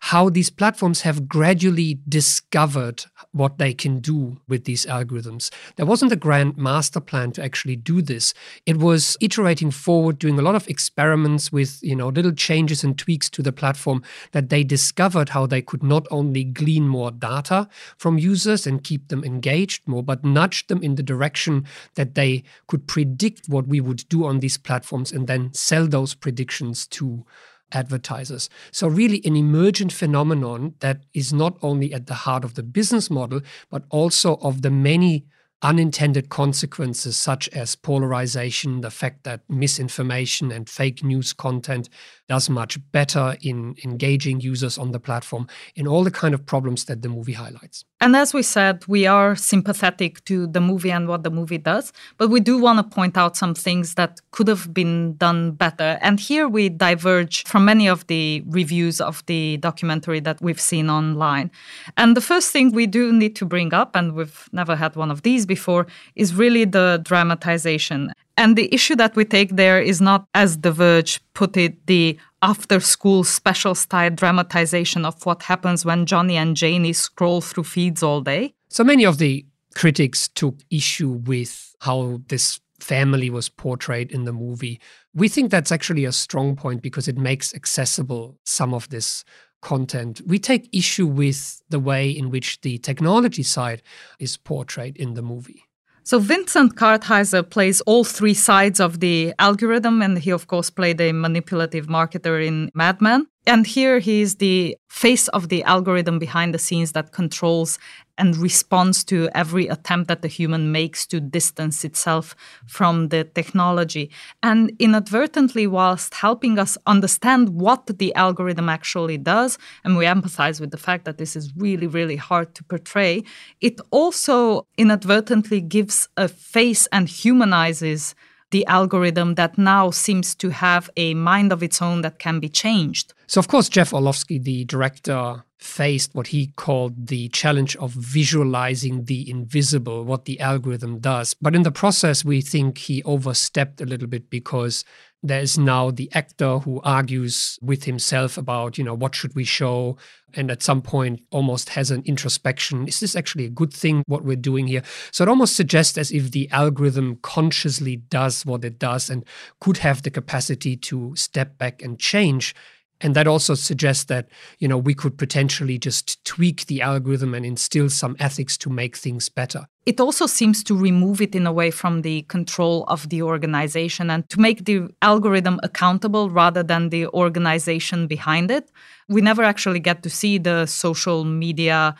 how 0.00 0.28
these 0.28 0.50
platforms 0.50 1.00
have 1.02 1.26
gradually 1.26 1.98
discovered 2.08 3.06
what 3.32 3.58
they 3.58 3.72
can 3.72 4.00
do 4.00 4.40
with 4.46 4.64
these 4.64 4.84
algorithms. 4.86 5.50
There 5.76 5.86
wasn't 5.86 6.12
a 6.12 6.16
grand 6.16 6.56
master 6.56 7.00
plan 7.00 7.32
to 7.32 7.42
actually 7.42 7.76
do 7.76 8.02
this. 8.02 8.34
It 8.66 8.76
was 8.76 9.16
iterating 9.20 9.70
forward, 9.70 10.18
doing 10.18 10.38
a 10.38 10.42
lot 10.42 10.54
of 10.54 10.68
experiments 10.68 11.50
with, 11.50 11.78
you 11.82 11.96
know, 11.96 12.08
little 12.08 12.32
changes 12.32 12.84
and 12.84 12.98
tweaks 12.98 13.30
to 13.30 13.42
the 13.42 13.52
platform 13.52 14.02
that 14.32 14.50
they 14.50 14.62
discovered 14.62 15.30
how 15.30 15.46
they 15.46 15.62
could 15.62 15.82
not 15.82 16.06
only 16.10 16.44
glean 16.44 16.86
more 16.86 17.10
data 17.10 17.68
from 17.96 18.18
users 18.18 18.66
and 18.66 18.84
keep 18.84 19.08
them 19.08 19.24
engaged 19.24 19.86
more, 19.88 20.02
but 20.02 20.24
nudge 20.24 20.66
them 20.66 20.82
in 20.82 20.96
the 20.96 21.02
direction 21.02 21.64
that 21.94 22.14
they 22.14 22.42
could 22.66 22.86
predict 22.86 23.48
what 23.48 23.66
we 23.66 23.80
would 23.80 24.04
do 24.08 24.26
on 24.26 24.40
these 24.40 24.58
platforms 24.58 25.10
and 25.10 25.26
then 25.26 25.52
sell 25.54 25.86
those 25.86 26.14
predictions 26.14 26.49
to 26.88 27.24
advertisers. 27.72 28.48
So, 28.72 28.88
really, 28.88 29.20
an 29.24 29.36
emergent 29.36 29.92
phenomenon 29.92 30.74
that 30.80 31.02
is 31.14 31.32
not 31.32 31.56
only 31.62 31.92
at 31.92 32.06
the 32.06 32.14
heart 32.14 32.44
of 32.44 32.54
the 32.54 32.62
business 32.62 33.10
model, 33.10 33.40
but 33.70 33.84
also 33.90 34.36
of 34.36 34.62
the 34.62 34.70
many 34.70 35.26
unintended 35.62 36.30
consequences 36.30 37.16
such 37.16 37.48
as 37.50 37.76
polarization, 37.76 38.80
the 38.80 38.90
fact 38.90 39.24
that 39.24 39.40
misinformation 39.48 40.50
and 40.50 40.68
fake 40.68 41.04
news 41.04 41.32
content 41.32 41.88
does 42.28 42.48
much 42.48 42.78
better 42.92 43.36
in 43.42 43.74
engaging 43.84 44.40
users 44.40 44.78
on 44.78 44.92
the 44.92 45.00
platform, 45.00 45.46
in 45.74 45.86
all 45.86 46.04
the 46.04 46.10
kind 46.10 46.32
of 46.32 46.46
problems 46.46 46.84
that 46.84 47.02
the 47.02 47.08
movie 47.08 47.32
highlights. 47.32 47.84
And 48.00 48.16
as 48.16 48.32
we 48.32 48.42
said, 48.42 48.84
we 48.86 49.06
are 49.06 49.36
sympathetic 49.36 50.24
to 50.24 50.46
the 50.46 50.60
movie 50.60 50.90
and 50.90 51.08
what 51.08 51.22
the 51.24 51.30
movie 51.30 51.58
does, 51.58 51.92
but 52.16 52.28
we 52.28 52.40
do 52.40 52.56
want 52.56 52.78
to 52.78 52.94
point 52.94 53.18
out 53.18 53.36
some 53.36 53.54
things 53.54 53.96
that 53.96 54.20
could 54.30 54.48
have 54.48 54.72
been 54.72 55.16
done 55.16 55.50
better. 55.50 55.98
And 56.00 56.18
here 56.18 56.48
we 56.48 56.70
diverge 56.70 57.44
from 57.44 57.64
many 57.66 57.88
of 57.88 58.06
the 58.06 58.42
reviews 58.46 59.00
of 59.00 59.26
the 59.26 59.58
documentary 59.58 60.20
that 60.20 60.40
we've 60.40 60.60
seen 60.60 60.88
online. 60.88 61.50
And 61.98 62.16
the 62.16 62.22
first 62.22 62.52
thing 62.52 62.72
we 62.72 62.86
do 62.86 63.12
need 63.12 63.36
to 63.36 63.44
bring 63.44 63.74
up, 63.74 63.94
and 63.96 64.14
we've 64.14 64.48
never 64.52 64.76
had 64.76 64.96
one 64.96 65.10
of 65.10 65.22
these 65.22 65.44
before, 65.56 65.86
is 66.14 66.34
really 66.42 66.64
the 66.64 67.00
dramatization. 67.04 68.12
And 68.36 68.56
the 68.56 68.72
issue 68.72 68.96
that 68.96 69.16
we 69.16 69.24
take 69.24 69.50
there 69.56 69.80
is 69.92 70.00
not, 70.00 70.20
as 70.32 70.50
The 70.64 70.72
Verge 70.72 71.20
put 71.34 71.56
it, 71.56 71.86
the 71.86 72.18
after 72.40 72.80
school 72.80 73.24
special 73.24 73.74
style 73.74 74.14
dramatization 74.22 75.04
of 75.04 75.14
what 75.26 75.42
happens 75.42 75.84
when 75.84 76.06
Johnny 76.06 76.36
and 76.36 76.56
Janie 76.56 76.94
scroll 76.94 77.40
through 77.42 77.64
feeds 77.64 78.02
all 78.02 78.22
day. 78.22 78.54
So 78.68 78.84
many 78.84 79.04
of 79.04 79.18
the 79.18 79.44
critics 79.74 80.28
took 80.28 80.56
issue 80.70 81.10
with 81.10 81.74
how 81.80 82.20
this 82.28 82.60
family 82.80 83.30
was 83.30 83.48
portrayed 83.48 84.10
in 84.10 84.24
the 84.24 84.32
movie. 84.32 84.80
We 85.14 85.28
think 85.28 85.50
that's 85.50 85.72
actually 85.72 86.06
a 86.06 86.12
strong 86.12 86.56
point 86.56 86.82
because 86.82 87.08
it 87.08 87.18
makes 87.18 87.54
accessible 87.54 88.38
some 88.44 88.72
of 88.72 88.88
this 88.88 89.24
content. 89.60 90.20
We 90.26 90.38
take 90.38 90.68
issue 90.72 91.06
with 91.06 91.62
the 91.68 91.80
way 91.80 92.10
in 92.10 92.30
which 92.30 92.60
the 92.62 92.78
technology 92.78 93.42
side 93.42 93.82
is 94.18 94.36
portrayed 94.36 94.96
in 94.96 95.14
the 95.14 95.22
movie. 95.22 95.64
So 96.02 96.18
Vincent 96.18 96.76
Kartheiser 96.76 97.48
plays 97.48 97.80
all 97.82 98.04
three 98.04 98.34
sides 98.34 98.80
of 98.80 99.00
the 99.00 99.34
algorithm, 99.38 100.02
and 100.02 100.18
he, 100.18 100.30
of 100.30 100.46
course, 100.46 100.70
played 100.70 101.00
a 101.00 101.12
manipulative 101.12 101.86
marketer 101.86 102.44
in 102.44 102.70
Mad 102.74 103.00
Men. 103.00 103.26
And 103.46 103.66
here 103.66 104.00
he 104.00 104.20
is 104.20 104.36
the 104.36 104.76
face 104.90 105.28
of 105.28 105.48
the 105.48 105.62
algorithm 105.64 106.18
behind 106.18 106.52
the 106.52 106.58
scenes 106.58 106.92
that 106.92 107.12
controls 107.12 107.78
and 108.18 108.36
responds 108.36 109.02
to 109.04 109.30
every 109.34 109.66
attempt 109.66 110.08
that 110.08 110.20
the 110.20 110.28
human 110.28 110.70
makes 110.70 111.06
to 111.06 111.20
distance 111.20 111.82
itself 111.84 112.36
from 112.66 113.08
the 113.08 113.24
technology. 113.24 114.10
And 114.42 114.72
inadvertently, 114.78 115.66
whilst 115.66 116.12
helping 116.12 116.58
us 116.58 116.76
understand 116.86 117.48
what 117.48 117.86
the 117.86 118.14
algorithm 118.14 118.68
actually 118.68 119.16
does, 119.16 119.56
and 119.84 119.96
we 119.96 120.04
empathize 120.04 120.60
with 120.60 120.70
the 120.70 120.76
fact 120.76 121.06
that 121.06 121.16
this 121.16 121.34
is 121.34 121.50
really, 121.56 121.86
really 121.86 122.16
hard 122.16 122.54
to 122.56 122.64
portray, 122.64 123.24
it 123.62 123.80
also 123.90 124.66
inadvertently 124.76 125.62
gives 125.62 126.08
a 126.18 126.28
face 126.28 126.86
and 126.92 127.08
humanizes 127.08 128.14
the 128.50 128.66
algorithm 128.66 129.34
that 129.34 129.56
now 129.58 129.90
seems 129.90 130.34
to 130.36 130.50
have 130.50 130.90
a 130.96 131.14
mind 131.14 131.52
of 131.52 131.62
its 131.62 131.80
own 131.80 132.02
that 132.02 132.18
can 132.18 132.40
be 132.40 132.48
changed. 132.48 133.14
So, 133.26 133.38
of 133.38 133.48
course, 133.48 133.68
Jeff 133.68 133.92
Orlowski, 133.92 134.38
the 134.38 134.64
director, 134.64 135.44
faced 135.58 136.14
what 136.14 136.28
he 136.28 136.48
called 136.56 137.08
the 137.08 137.28
challenge 137.28 137.76
of 137.76 137.92
visualizing 137.92 139.04
the 139.04 139.30
invisible, 139.30 140.04
what 140.04 140.24
the 140.24 140.40
algorithm 140.40 140.98
does. 140.98 141.34
But 141.34 141.54
in 141.54 141.62
the 141.62 141.70
process, 141.70 142.24
we 142.24 142.40
think 142.40 142.78
he 142.78 143.02
overstepped 143.02 143.80
a 143.80 143.84
little 143.84 144.08
bit 144.08 144.30
because 144.30 144.84
there 145.22 145.40
is 145.40 145.58
now 145.58 145.90
the 145.90 146.10
actor 146.12 146.58
who 146.58 146.80
argues 146.82 147.58
with 147.60 147.84
himself 147.84 148.38
about, 148.38 148.78
you 148.78 148.84
know, 148.84 148.94
what 148.94 149.14
should 149.14 149.34
we 149.34 149.44
show? 149.44 149.96
And 150.34 150.50
at 150.50 150.62
some 150.62 150.80
point 150.80 151.20
almost 151.30 151.70
has 151.70 151.90
an 151.90 152.02
introspection. 152.06 152.88
Is 152.88 153.00
this 153.00 153.14
actually 153.14 153.44
a 153.44 153.50
good 153.50 153.72
thing, 153.72 154.02
what 154.06 154.24
we're 154.24 154.36
doing 154.36 154.66
here? 154.66 154.82
So 155.10 155.24
it 155.24 155.28
almost 155.28 155.56
suggests 155.56 155.98
as 155.98 156.10
if 156.10 156.30
the 156.30 156.48
algorithm 156.50 157.18
consciously 157.22 157.96
does 157.96 158.46
what 158.46 158.64
it 158.64 158.78
does 158.78 159.10
and 159.10 159.24
could 159.60 159.78
have 159.78 160.02
the 160.02 160.10
capacity 160.10 160.76
to 160.76 161.14
step 161.16 161.58
back 161.58 161.82
and 161.82 161.98
change 161.98 162.54
and 163.00 163.14
that 163.16 163.26
also 163.26 163.54
suggests 163.54 164.04
that 164.04 164.28
you 164.58 164.68
know 164.68 164.78
we 164.78 164.94
could 164.94 165.16
potentially 165.16 165.78
just 165.78 166.24
tweak 166.24 166.66
the 166.66 166.82
algorithm 166.82 167.34
and 167.34 167.46
instill 167.46 167.88
some 167.88 168.16
ethics 168.18 168.56
to 168.58 168.70
make 168.70 168.96
things 168.96 169.28
better. 169.28 169.66
It 169.86 170.00
also 170.00 170.26
seems 170.26 170.62
to 170.64 170.76
remove 170.76 171.20
it 171.20 171.34
in 171.34 171.46
a 171.46 171.52
way 171.52 171.70
from 171.70 172.02
the 172.02 172.22
control 172.22 172.84
of 172.88 173.08
the 173.08 173.22
organization 173.22 174.10
and 174.10 174.28
to 174.28 174.38
make 174.38 174.64
the 174.66 174.88
algorithm 175.02 175.58
accountable 175.62 176.30
rather 176.30 176.62
than 176.62 176.90
the 176.90 177.06
organization 177.08 178.06
behind 178.06 178.50
it. 178.50 178.70
We 179.08 179.20
never 179.20 179.42
actually 179.42 179.80
get 179.80 180.02
to 180.02 180.10
see 180.10 180.38
the 180.38 180.66
social 180.66 181.24
media 181.24 181.94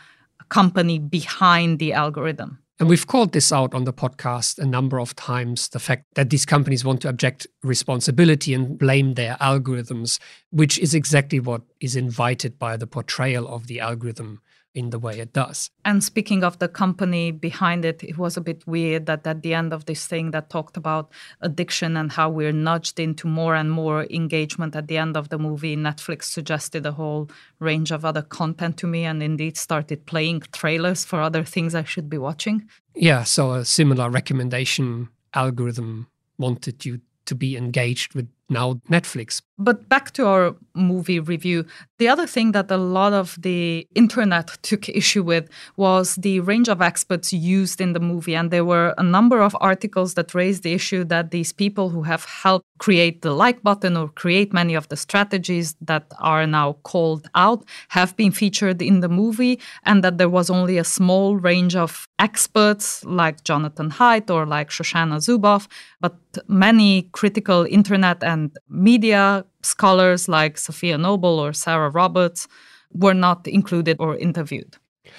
company 0.49 0.99
behind 0.99 1.79
the 1.79 1.93
algorithm 1.93 2.59
and 2.81 2.89
we've 2.89 3.05
called 3.05 3.31
this 3.31 3.51
out 3.51 3.75
on 3.75 3.83
the 3.83 3.93
podcast 3.93 4.57
a 4.57 4.65
number 4.65 4.99
of 4.99 5.15
times 5.15 5.69
the 5.69 5.77
fact 5.77 6.05
that 6.15 6.31
these 6.31 6.47
companies 6.47 6.83
want 6.83 6.99
to 7.01 7.09
object 7.09 7.45
responsibility 7.61 8.55
and 8.55 8.79
blame 8.79 9.13
their 9.13 9.35
algorithms, 9.35 10.19
which 10.49 10.79
is 10.79 10.95
exactly 10.95 11.39
what 11.39 11.61
is 11.79 11.95
invited 11.95 12.57
by 12.57 12.75
the 12.75 12.87
portrayal 12.87 13.47
of 13.47 13.67
the 13.67 13.79
algorithm 13.79 14.41
in 14.73 14.89
the 14.89 14.99
way 14.99 15.19
it 15.19 15.33
does. 15.33 15.69
And 15.83 16.03
speaking 16.03 16.43
of 16.43 16.59
the 16.59 16.67
company 16.67 17.31
behind 17.31 17.83
it, 17.83 18.03
it 18.03 18.17
was 18.17 18.37
a 18.37 18.41
bit 18.41 18.65
weird 18.65 19.05
that 19.07 19.27
at 19.27 19.41
the 19.41 19.53
end 19.53 19.73
of 19.73 19.85
this 19.85 20.07
thing 20.07 20.31
that 20.31 20.49
talked 20.49 20.77
about 20.77 21.11
addiction 21.41 21.97
and 21.97 22.11
how 22.11 22.29
we're 22.29 22.53
nudged 22.53 22.99
into 22.99 23.27
more 23.27 23.55
and 23.55 23.71
more 23.71 24.05
engagement 24.09 24.75
at 24.75 24.87
the 24.87 24.97
end 24.97 25.17
of 25.17 25.29
the 25.29 25.37
movie, 25.37 25.75
Netflix 25.75 26.23
suggested 26.23 26.85
a 26.85 26.93
whole 26.93 27.29
range 27.59 27.91
of 27.91 28.05
other 28.05 28.21
content 28.21 28.77
to 28.77 28.87
me 28.87 29.03
and 29.03 29.21
indeed 29.21 29.57
started 29.57 30.05
playing 30.05 30.41
trailers 30.53 31.03
for 31.03 31.21
other 31.21 31.43
things 31.43 31.75
I 31.75 31.83
should 31.83 32.09
be 32.09 32.17
watching. 32.17 32.67
Yeah, 32.95 33.23
so 33.23 33.53
a 33.53 33.65
similar 33.65 34.09
recommendation 34.09 35.09
algorithm 35.33 36.07
wanted 36.37 36.85
you 36.85 37.01
to 37.25 37.35
be 37.35 37.55
engaged 37.55 38.13
with 38.13 38.27
now 38.49 38.73
Netflix. 38.89 39.41
But 39.63 39.87
back 39.89 40.09
to 40.13 40.25
our 40.25 40.55
movie 40.73 41.19
review, 41.19 41.65
the 41.99 42.07
other 42.07 42.25
thing 42.25 42.51
that 42.53 42.71
a 42.71 42.77
lot 42.77 43.13
of 43.13 43.37
the 43.39 43.87
internet 43.93 44.47
took 44.63 44.89
issue 44.89 45.21
with 45.21 45.49
was 45.77 46.15
the 46.15 46.39
range 46.39 46.67
of 46.67 46.81
experts 46.81 47.31
used 47.31 47.79
in 47.79 47.93
the 47.93 47.99
movie. 47.99 48.35
And 48.35 48.49
there 48.49 48.65
were 48.65 48.95
a 48.97 49.03
number 49.03 49.39
of 49.39 49.55
articles 49.61 50.15
that 50.15 50.33
raised 50.33 50.63
the 50.63 50.73
issue 50.73 51.03
that 51.05 51.29
these 51.29 51.53
people 51.53 51.89
who 51.89 52.01
have 52.03 52.25
helped 52.25 52.65
create 52.79 53.21
the 53.21 53.33
like 53.33 53.61
button 53.61 53.95
or 53.95 54.09
create 54.09 54.51
many 54.51 54.73
of 54.73 54.87
the 54.87 54.97
strategies 54.97 55.75
that 55.81 56.05
are 56.19 56.47
now 56.47 56.73
called 56.81 57.29
out 57.35 57.63
have 57.89 58.17
been 58.17 58.31
featured 58.31 58.81
in 58.81 59.01
the 59.01 59.09
movie, 59.09 59.59
and 59.83 60.03
that 60.03 60.17
there 60.17 60.29
was 60.29 60.49
only 60.49 60.79
a 60.79 60.83
small 60.83 61.37
range 61.37 61.75
of 61.75 62.07
experts 62.17 63.05
like 63.05 63.43
Jonathan 63.43 63.91
Haidt 63.91 64.31
or 64.31 64.47
like 64.47 64.71
Shoshana 64.71 65.17
Zuboff, 65.17 65.67
but 65.99 66.15
many 66.47 67.03
critical 67.11 67.67
internet 67.69 68.23
and 68.23 68.57
media 68.67 69.45
scholars 69.61 70.27
like 70.27 70.55
Safiya 70.55 70.99
Noble 70.99 71.39
or 71.39 71.53
Sarah 71.53 71.89
Roberts 71.89 72.47
were 72.93 73.13
not 73.13 73.47
included 73.47 73.97
or 73.99 74.17
interviewed. 74.17 74.77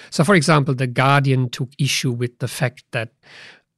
So, 0.09 0.23
for 0.23 0.35
example, 0.35 0.75
The 0.75 0.87
Guardian 0.87 1.49
took 1.49 1.69
issue 1.77 2.11
with 2.11 2.39
the 2.39 2.47
fact 2.47 2.83
that 2.91 3.09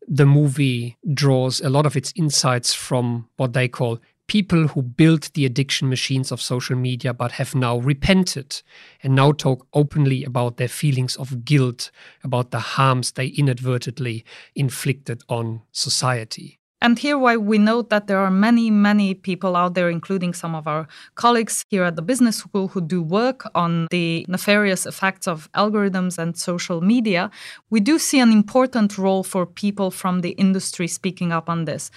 the 0.07 0.25
movie 0.25 0.97
draws 1.13 1.59
a 1.61 1.69
lot 1.69 1.85
of 1.85 1.95
its 1.95 2.13
insights 2.15 2.73
from 2.73 3.27
what 3.37 3.53
they 3.53 3.67
call 3.67 3.99
people 4.27 4.67
who 4.67 4.81
built 4.81 5.31
the 5.33 5.45
addiction 5.45 5.89
machines 5.89 6.31
of 6.31 6.41
social 6.41 6.75
media 6.75 7.13
but 7.13 7.33
have 7.33 7.53
now 7.53 7.77
repented 7.77 8.61
and 9.03 9.15
now 9.15 9.31
talk 9.31 9.67
openly 9.73 10.23
about 10.23 10.57
their 10.57 10.67
feelings 10.67 11.15
of 11.15 11.45
guilt, 11.45 11.91
about 12.23 12.51
the 12.51 12.59
harms 12.59 13.11
they 13.11 13.27
inadvertently 13.27 14.25
inflicted 14.55 15.21
on 15.29 15.61
society. 15.71 16.59
And 16.85 16.99
here, 16.99 17.17
why 17.17 17.35
we 17.35 17.57
note 17.57 17.89
that 17.89 18.05
there 18.05 18.19
are 18.19 18.29
many, 18.29 18.69
many 18.69 19.15
people 19.15 19.55
out 19.55 19.73
there, 19.73 19.89
including 19.89 20.35
some 20.35 20.53
of 20.53 20.67
our 20.67 20.87
colleagues 21.15 21.65
here 21.71 21.83
at 21.83 21.95
the 21.95 22.03
business 22.03 22.37
school, 22.37 22.67
who 22.67 22.79
do 22.79 23.01
work 23.01 23.49
on 23.55 23.87
the 23.89 24.23
nefarious 24.29 24.85
effects 24.85 25.27
of 25.27 25.51
algorithms 25.53 26.19
and 26.19 26.37
social 26.37 26.81
media. 26.81 27.31
We 27.71 27.79
do 27.79 27.97
see 27.97 28.19
an 28.19 28.31
important 28.31 28.99
role 28.99 29.23
for 29.23 29.47
people 29.47 29.89
from 29.89 30.21
the 30.21 30.33
industry 30.33 30.87
speaking 30.87 31.31
up 31.31 31.49
on 31.49 31.65
this. 31.65 31.89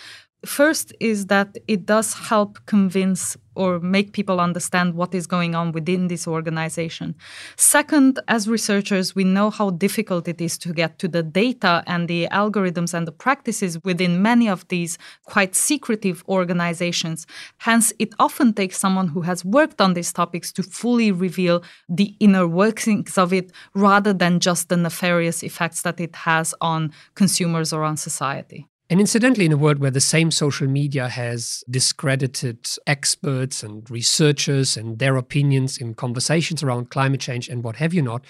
First 0.46 0.94
is 1.00 1.26
that 1.26 1.58
it 1.66 1.84
does 1.84 2.14
help 2.14 2.64
convince 2.66 3.36
or 3.56 3.80
make 3.80 4.12
people 4.12 4.40
understand 4.40 4.94
what 4.94 5.12
is 5.12 5.26
going 5.26 5.56
on 5.56 5.72
within 5.72 6.06
this 6.06 6.28
organization. 6.28 7.16
Second, 7.56 8.20
as 8.28 8.48
researchers, 8.48 9.16
we 9.16 9.24
know 9.24 9.50
how 9.50 9.70
difficult 9.70 10.28
it 10.28 10.40
is 10.40 10.56
to 10.58 10.72
get 10.72 11.00
to 11.00 11.08
the 11.08 11.24
data 11.24 11.82
and 11.88 12.06
the 12.06 12.28
algorithms 12.30 12.94
and 12.94 13.04
the 13.04 13.10
practices 13.10 13.82
within 13.82 14.22
many 14.22 14.48
of 14.48 14.66
these 14.68 14.96
quite 15.24 15.56
secretive 15.56 16.22
organizations. 16.28 17.26
Hence, 17.58 17.92
it 17.98 18.14
often 18.20 18.52
takes 18.52 18.78
someone 18.78 19.08
who 19.08 19.22
has 19.22 19.44
worked 19.44 19.80
on 19.80 19.94
these 19.94 20.12
topics 20.12 20.52
to 20.52 20.62
fully 20.62 21.10
reveal 21.10 21.64
the 21.88 22.14
inner 22.20 22.46
workings 22.46 23.18
of 23.18 23.32
it 23.32 23.50
rather 23.74 24.12
than 24.12 24.38
just 24.38 24.68
the 24.68 24.76
nefarious 24.76 25.42
effects 25.42 25.82
that 25.82 25.98
it 25.98 26.14
has 26.14 26.54
on 26.60 26.92
consumers 27.16 27.72
or 27.72 27.82
on 27.82 27.96
society. 27.96 28.68
And 28.90 29.00
incidentally, 29.00 29.44
in 29.44 29.52
a 29.52 29.56
world 29.58 29.80
where 29.80 29.90
the 29.90 30.00
same 30.00 30.30
social 30.30 30.66
media 30.66 31.08
has 31.08 31.62
discredited 31.68 32.66
experts 32.86 33.62
and 33.62 33.88
researchers 33.90 34.78
and 34.78 34.98
their 34.98 35.16
opinions 35.16 35.76
in 35.76 35.94
conversations 35.94 36.62
around 36.62 36.90
climate 36.90 37.20
change 37.20 37.48
and 37.50 37.62
what 37.62 37.76
have 37.76 37.92
you 37.92 38.00
not, 38.00 38.24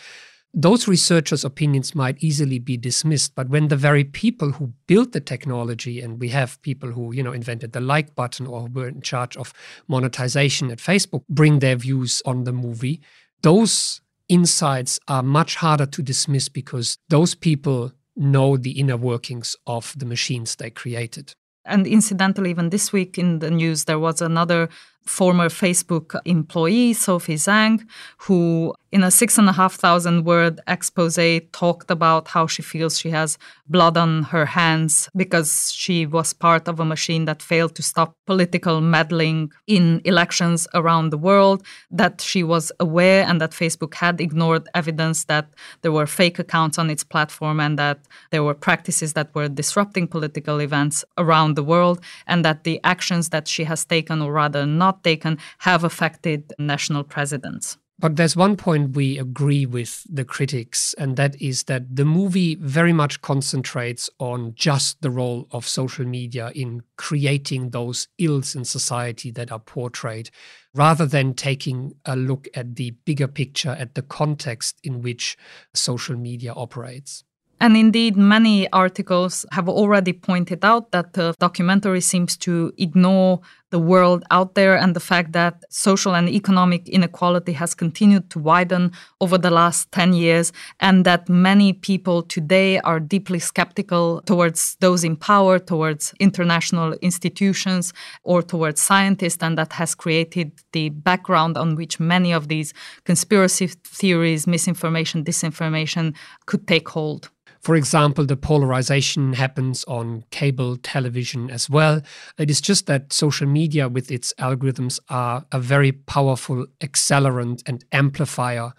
those 0.52 0.88
researchers' 0.88 1.44
opinions 1.44 1.94
might 1.94 2.16
easily 2.18 2.58
be 2.58 2.76
dismissed. 2.76 3.36
But 3.36 3.50
when 3.50 3.68
the 3.68 3.76
very 3.76 4.02
people 4.02 4.52
who 4.52 4.72
built 4.88 5.12
the 5.12 5.20
technology, 5.20 6.00
and 6.00 6.18
we 6.18 6.30
have 6.30 6.60
people 6.62 6.90
who, 6.90 7.12
you 7.12 7.22
know, 7.22 7.32
invented 7.32 7.72
the 7.72 7.80
like 7.80 8.16
button 8.16 8.46
or 8.46 8.66
were 8.66 8.88
in 8.88 9.02
charge 9.02 9.36
of 9.36 9.52
monetization 9.86 10.72
at 10.72 10.78
Facebook, 10.78 11.22
bring 11.28 11.60
their 11.60 11.76
views 11.76 12.20
on 12.24 12.42
the 12.44 12.52
movie, 12.52 13.00
those 13.42 14.00
insights 14.28 14.98
are 15.06 15.22
much 15.22 15.56
harder 15.56 15.86
to 15.86 16.02
dismiss 16.02 16.48
because 16.48 16.98
those 17.08 17.34
people 17.34 17.92
know 18.18 18.56
the 18.56 18.72
inner 18.72 18.96
workings 18.96 19.56
of 19.66 19.94
the 19.96 20.06
machines 20.06 20.56
they 20.56 20.70
created. 20.70 21.34
And 21.64 21.86
incidentally, 21.86 22.50
even 22.50 22.70
this 22.70 22.92
week 22.92 23.18
in 23.18 23.40
the 23.40 23.50
news, 23.50 23.84
there 23.84 23.98
was 23.98 24.20
another 24.22 24.68
former 25.06 25.48
Facebook 25.48 26.18
employee, 26.24 26.92
Sophie 26.92 27.34
Zhang, 27.34 27.82
who 28.18 28.74
in 28.90 29.02
a 29.02 29.10
six 29.10 29.36
and 29.36 29.48
a 29.48 29.52
half 29.52 29.74
thousand 29.74 30.24
word 30.24 30.60
expose 30.66 31.18
talked 31.52 31.90
about 31.90 32.28
how 32.28 32.46
she 32.46 32.62
feels 32.62 32.98
she 32.98 33.10
has 33.10 33.36
blood 33.68 33.98
on 33.98 34.22
her 34.24 34.46
hands 34.46 35.10
because 35.14 35.72
she 35.72 36.06
was 36.06 36.32
part 36.32 36.68
of 36.68 36.80
a 36.80 36.84
machine 36.84 37.26
that 37.26 37.42
failed 37.42 37.74
to 37.74 37.82
stop 37.82 38.16
political 38.26 38.80
meddling 38.80 39.50
in 39.66 40.00
elections 40.04 40.66
around 40.72 41.10
the 41.10 41.18
world, 41.18 41.62
that 41.90 42.20
she 42.20 42.42
was 42.42 42.72
aware 42.80 43.24
and 43.28 43.40
that 43.40 43.50
Facebook 43.50 43.94
had 43.94 44.20
ignored 44.20 44.66
evidence 44.74 45.24
that 45.24 45.52
there 45.82 45.92
were 45.92 46.06
fake 46.06 46.38
accounts 46.38 46.78
on 46.78 46.88
its 46.88 47.04
platform 47.04 47.60
and 47.60 47.78
that 47.78 48.00
there 48.30 48.42
were 48.42 48.54
practices 48.54 49.12
that 49.12 49.34
were 49.34 49.48
disrupting 49.48 50.06
political 50.06 50.60
events 50.60 51.04
around 51.18 51.56
the 51.56 51.62
world, 51.62 52.00
and 52.26 52.44
that 52.44 52.64
the 52.64 52.80
actions 52.84 53.28
that 53.28 53.46
she 53.46 53.64
has 53.64 53.84
taken, 53.84 54.22
or 54.22 54.32
rather 54.32 54.64
not 54.64 54.97
taken, 55.02 55.38
have 55.58 55.84
affected 55.84 56.52
national 56.58 57.04
presidents. 57.04 57.78
But 58.00 58.14
there's 58.14 58.36
one 58.36 58.56
point 58.56 58.94
we 58.94 59.18
agree 59.18 59.66
with 59.66 60.06
the 60.08 60.24
critics, 60.24 60.94
and 60.98 61.16
that 61.16 61.34
is 61.42 61.64
that 61.64 61.96
the 61.96 62.04
movie 62.04 62.54
very 62.54 62.92
much 62.92 63.20
concentrates 63.22 64.08
on 64.20 64.54
just 64.54 65.02
the 65.02 65.10
role 65.10 65.48
of 65.50 65.66
social 65.66 66.04
media 66.04 66.52
in 66.54 66.82
creating 66.96 67.70
those 67.70 68.06
ills 68.18 68.54
in 68.54 68.64
society 68.64 69.32
that 69.32 69.50
are 69.50 69.58
portrayed, 69.58 70.30
rather 70.74 71.06
than 71.06 71.34
taking 71.34 71.92
a 72.04 72.14
look 72.14 72.46
at 72.54 72.76
the 72.76 72.92
bigger 73.04 73.26
picture, 73.26 73.70
at 73.70 73.96
the 73.96 74.02
context 74.02 74.78
in 74.84 75.02
which 75.02 75.36
social 75.74 76.14
media 76.16 76.52
operates. 76.52 77.24
And 77.60 77.76
indeed, 77.76 78.16
many 78.16 78.70
articles 78.70 79.44
have 79.50 79.68
already 79.68 80.12
pointed 80.12 80.64
out 80.64 80.92
that 80.92 81.14
the 81.14 81.34
documentary 81.40 82.00
seems 82.00 82.36
to 82.36 82.72
ignore 82.78 83.40
the 83.70 83.78
world 83.78 84.24
out 84.30 84.54
there 84.54 84.76
and 84.76 84.96
the 84.96 85.00
fact 85.00 85.32
that 85.32 85.64
social 85.70 86.14
and 86.14 86.28
economic 86.28 86.88
inequality 86.88 87.52
has 87.52 87.74
continued 87.74 88.30
to 88.30 88.38
widen 88.38 88.92
over 89.20 89.36
the 89.36 89.50
last 89.50 89.90
10 89.92 90.12
years, 90.12 90.52
and 90.80 91.04
that 91.04 91.28
many 91.28 91.72
people 91.72 92.22
today 92.22 92.78
are 92.80 93.00
deeply 93.00 93.38
skeptical 93.38 94.22
towards 94.22 94.76
those 94.80 95.04
in 95.04 95.16
power, 95.16 95.58
towards 95.58 96.14
international 96.18 96.94
institutions, 97.02 97.92
or 98.22 98.42
towards 98.42 98.80
scientists, 98.80 99.42
and 99.42 99.58
that 99.58 99.72
has 99.74 99.94
created 99.94 100.52
the 100.72 100.88
background 100.90 101.56
on 101.56 101.76
which 101.76 102.00
many 102.00 102.32
of 102.32 102.48
these 102.48 102.72
conspiracy 103.04 103.66
theories, 103.84 104.46
misinformation, 104.46 105.24
disinformation 105.24 106.14
could 106.46 106.66
take 106.66 106.88
hold. 106.88 107.30
For 107.60 107.76
example, 107.76 108.24
the 108.24 108.36
polarization 108.36 109.32
happens 109.32 109.84
on 109.84 110.24
cable 110.30 110.76
television 110.76 111.50
as 111.50 111.68
well. 111.68 112.00
It 112.38 112.50
is 112.50 112.60
just 112.60 112.86
that 112.86 113.12
social 113.12 113.46
media, 113.46 113.88
with 113.88 114.10
its 114.10 114.32
algorithms, 114.38 115.00
are 115.08 115.44
a 115.52 115.58
very 115.58 115.92
powerful 115.92 116.66
accelerant 116.80 117.62
and 117.66 117.84
amplifier 117.92 118.72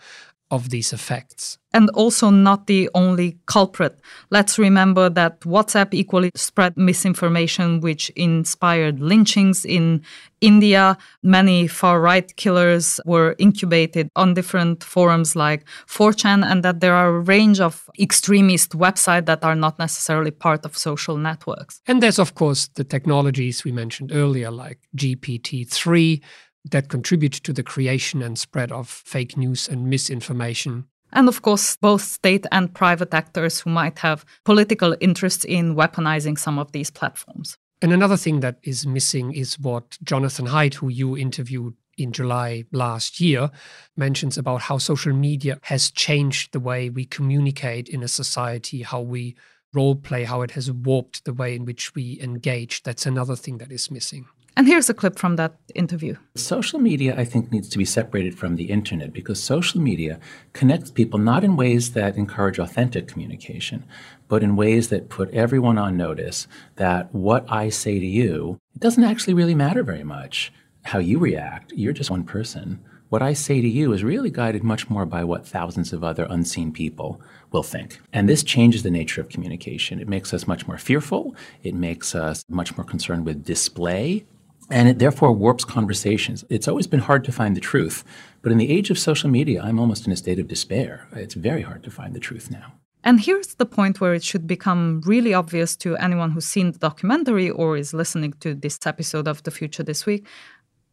of 0.52 0.70
these 0.70 0.94
effects. 0.94 1.58
And 1.72 1.92
also 1.92 2.32
not 2.32 2.66
the 2.66 2.90
only 2.96 3.38
culprit. 3.46 4.00
Let's 4.32 4.58
remember 4.58 5.08
that 5.10 5.42
WhatsApp 5.42 5.94
equally 5.94 6.32
spread 6.34 6.76
misinformation, 6.76 7.80
which 7.80 8.10
inspired 8.16 9.00
lynchings 9.00 9.66
in 9.66 10.02
India. 10.42 10.98
Many 11.22 11.68
far 11.68 12.02
right 12.02 12.36
killers 12.38 13.00
were 13.06 13.36
incubated 13.38 14.10
on 14.16 14.34
different 14.34 14.84
forums 14.84 15.36
like 15.36 15.64
4chan, 15.88 16.44
and 16.44 16.64
that 16.64 16.80
there 16.80 16.96
are 16.96 17.18
a 17.18 17.20
range 17.20 17.60
of 17.60 17.88
extremist 18.00 18.72
websites 18.72 19.28
that 19.28 19.44
are 19.44 19.56
not 19.56 19.78
necessarily 19.78 20.32
part 20.32 20.66
of 20.66 20.76
social 20.76 21.18
networks. 21.18 21.82
And 21.86 22.02
there's, 22.02 22.18
of 22.18 22.34
course, 22.34 22.68
the 22.70 22.84
technologies 22.84 23.64
we 23.64 23.72
mentioned 23.72 24.12
earlier, 24.12 24.50
like 24.50 24.80
GPT 24.96 25.70
3 25.70 26.20
that 26.66 26.90
contribute 26.90 27.34
to 27.34 27.54
the 27.54 27.64
creation 27.64 28.22
and 28.22 28.38
spread 28.38 28.72
of 28.72 28.88
fake 28.88 29.38
news 29.38 29.68
and 29.68 29.90
misinformation. 29.90 30.86
And 31.12 31.28
of 31.28 31.42
course, 31.42 31.76
both 31.78 32.02
state 32.02 32.46
and 32.52 32.74
private 32.74 33.14
actors 33.14 33.62
who 33.62 33.70
might 33.72 34.00
have 34.00 34.26
political 34.46 34.96
interests 35.00 35.44
in 35.44 35.76
weaponizing 35.76 36.38
some 36.38 36.60
of 36.60 36.72
these 36.72 36.92
platforms. 36.92 37.58
And 37.82 37.94
another 37.94 38.18
thing 38.18 38.42
that 38.42 38.60
is 38.64 38.86
missing 38.86 39.32
is 39.32 39.58
what 39.58 39.98
Jonathan 40.04 40.48
Haidt, 40.48 40.76
who 40.76 40.90
you 40.90 41.18
interviewed 41.18 41.76
in 41.98 42.12
July 42.12 42.66
last 42.72 43.20
year, 43.20 43.50
mentions 43.96 44.38
about 44.38 44.62
how 44.62 44.78
social 44.78 45.14
media 45.14 45.60
has 45.64 45.90
changed 45.90 46.52
the 46.52 46.60
way 46.60 46.90
we 46.90 47.06
communicate 47.06 47.90
in 47.90 48.04
a 48.04 48.08
society, 48.08 48.82
how 48.84 49.02
we 49.02 49.36
role 49.74 49.96
play, 49.96 50.26
how 50.26 50.42
it 50.42 50.52
has 50.52 50.72
warped 50.72 51.26
the 51.26 51.34
way 51.34 51.56
in 51.56 51.66
which 51.66 51.96
we 51.96 52.20
engage. 52.22 52.84
That's 52.84 53.06
another 53.06 53.36
thing 53.36 53.60
that 53.60 53.72
is 53.72 53.90
missing. 53.90 54.26
And 54.60 54.68
here's 54.68 54.90
a 54.90 54.94
clip 54.94 55.18
from 55.18 55.38
that 55.38 55.54
interview. 55.74 56.18
Social 56.36 56.80
media, 56.80 57.18
I 57.18 57.24
think, 57.24 57.50
needs 57.50 57.70
to 57.70 57.78
be 57.78 57.86
separated 57.86 58.38
from 58.38 58.58
the 58.58 58.66
internet 58.66 59.14
because 59.14 59.42
social 59.42 59.80
media 59.80 60.20
connects 60.52 60.92
people 60.92 61.18
not 61.18 61.46
in 61.46 61.56
ways 61.56 61.94
that 61.94 62.18
encourage 62.18 62.60
authentic 62.60 63.08
communication, 63.08 63.86
but 64.28 64.44
in 64.44 64.58
ways 64.58 64.90
that 64.90 65.08
put 65.08 65.32
everyone 65.32 65.78
on 65.78 65.96
notice 65.96 66.46
that 66.76 67.16
what 67.16 67.50
I 67.50 67.70
say 67.70 68.02
to 68.02 68.06
you, 68.06 68.60
it 68.76 68.82
doesn't 68.82 69.06
actually 69.06 69.34
really 69.34 69.56
matter 69.56 69.82
very 69.82 70.04
much 70.04 70.52
how 70.84 71.00
you 71.00 71.20
react. 71.20 71.72
You're 71.72 71.94
just 71.94 72.12
one 72.12 72.26
person. 72.26 72.84
What 73.08 73.22
I 73.22 73.32
say 73.32 73.62
to 73.62 73.68
you 73.70 73.94
is 73.94 74.04
really 74.04 74.30
guided 74.30 74.66
much 74.66 74.90
more 74.90 75.06
by 75.06 75.24
what 75.24 75.48
thousands 75.48 75.94
of 75.94 76.04
other 76.04 76.28
unseen 76.30 76.74
people 76.74 77.22
will 77.54 77.64
think. 77.64 78.02
And 78.12 78.28
this 78.28 78.44
changes 78.44 78.84
the 78.84 78.92
nature 78.92 79.22
of 79.22 79.30
communication. 79.30 80.02
It 80.02 80.10
makes 80.10 80.34
us 80.34 80.48
much 80.48 80.68
more 80.68 80.78
fearful. 80.78 81.34
It 81.64 81.76
makes 81.76 82.14
us 82.14 82.44
much 82.50 82.76
more 82.76 82.86
concerned 82.86 83.26
with 83.26 83.46
display 83.46 84.26
and 84.70 84.88
it 84.88 85.00
therefore 85.00 85.32
warps 85.32 85.66
conversations. 85.66 86.46
It's 86.50 86.68
always 86.68 86.88
been 86.88 87.00
hard 87.02 87.24
to 87.26 87.32
find 87.32 87.56
the 87.56 87.62
truth, 87.62 88.04
but 88.42 88.52
in 88.52 88.58
the 88.58 88.72
age 88.72 88.90
of 88.90 89.00
social 89.00 89.30
media, 89.30 89.62
I'm 89.62 89.80
almost 89.80 90.06
in 90.06 90.14
a 90.14 90.16
state 90.16 90.40
of 90.40 90.48
despair. 90.48 91.08
It's 91.14 91.34
very 91.34 91.62
hard 91.62 91.84
to 91.84 91.92
find 91.92 92.14
the 92.14 92.20
truth 92.20 92.52
now. 92.52 92.74
And 93.04 93.20
here's 93.20 93.56
the 93.56 93.66
point 93.66 94.02
where 94.02 94.14
it 94.14 94.24
should 94.24 94.46
become 94.46 95.02
really 95.06 95.34
obvious 95.34 95.76
to 95.78 95.96
anyone 95.98 96.32
who's 96.32 96.46
seen 96.46 96.72
the 96.72 96.80
documentary 96.80 97.50
or 97.50 97.78
is 97.78 97.94
listening 97.94 98.34
to 98.42 98.54
this 98.54 98.78
episode 98.86 99.28
of 99.28 99.42
The 99.44 99.52
Future 99.52 99.84
This 99.84 100.06
Week 100.06 100.28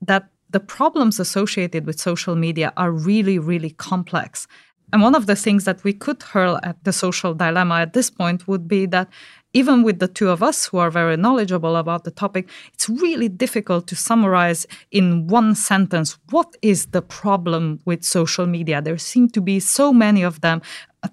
that 0.00 0.28
the 0.50 0.60
problems 0.60 1.18
associated 1.18 1.84
with 1.84 1.98
social 1.98 2.36
media 2.36 2.72
are 2.76 2.92
really, 2.92 3.38
really 3.38 3.70
complex. 3.70 4.46
And 4.92 5.02
one 5.02 5.16
of 5.16 5.26
the 5.26 5.34
things 5.34 5.64
that 5.64 5.82
we 5.82 5.92
could 5.92 6.22
hurl 6.22 6.60
at 6.62 6.82
the 6.84 6.92
social 6.92 7.34
dilemma 7.34 7.80
at 7.80 7.92
this 7.92 8.08
point 8.08 8.46
would 8.46 8.68
be 8.68 8.86
that 8.86 9.08
even 9.56 9.82
with 9.82 10.00
the 10.00 10.06
two 10.06 10.28
of 10.28 10.42
us 10.42 10.66
who 10.66 10.76
are 10.76 10.90
very 10.90 11.16
knowledgeable 11.16 11.76
about 11.76 12.04
the 12.04 12.10
topic, 12.10 12.46
it's 12.74 12.90
really 12.90 13.26
difficult 13.26 13.86
to 13.86 13.96
summarize 13.96 14.66
in 14.90 15.26
one 15.28 15.54
sentence 15.54 16.18
what 16.28 16.54
is 16.60 16.88
the 16.88 17.00
problem 17.00 17.80
with 17.86 18.04
social 18.04 18.44
media. 18.44 18.82
There 18.82 18.98
seem 18.98 19.30
to 19.30 19.40
be 19.40 19.58
so 19.58 19.94
many 19.94 20.22
of 20.22 20.42
them 20.42 20.60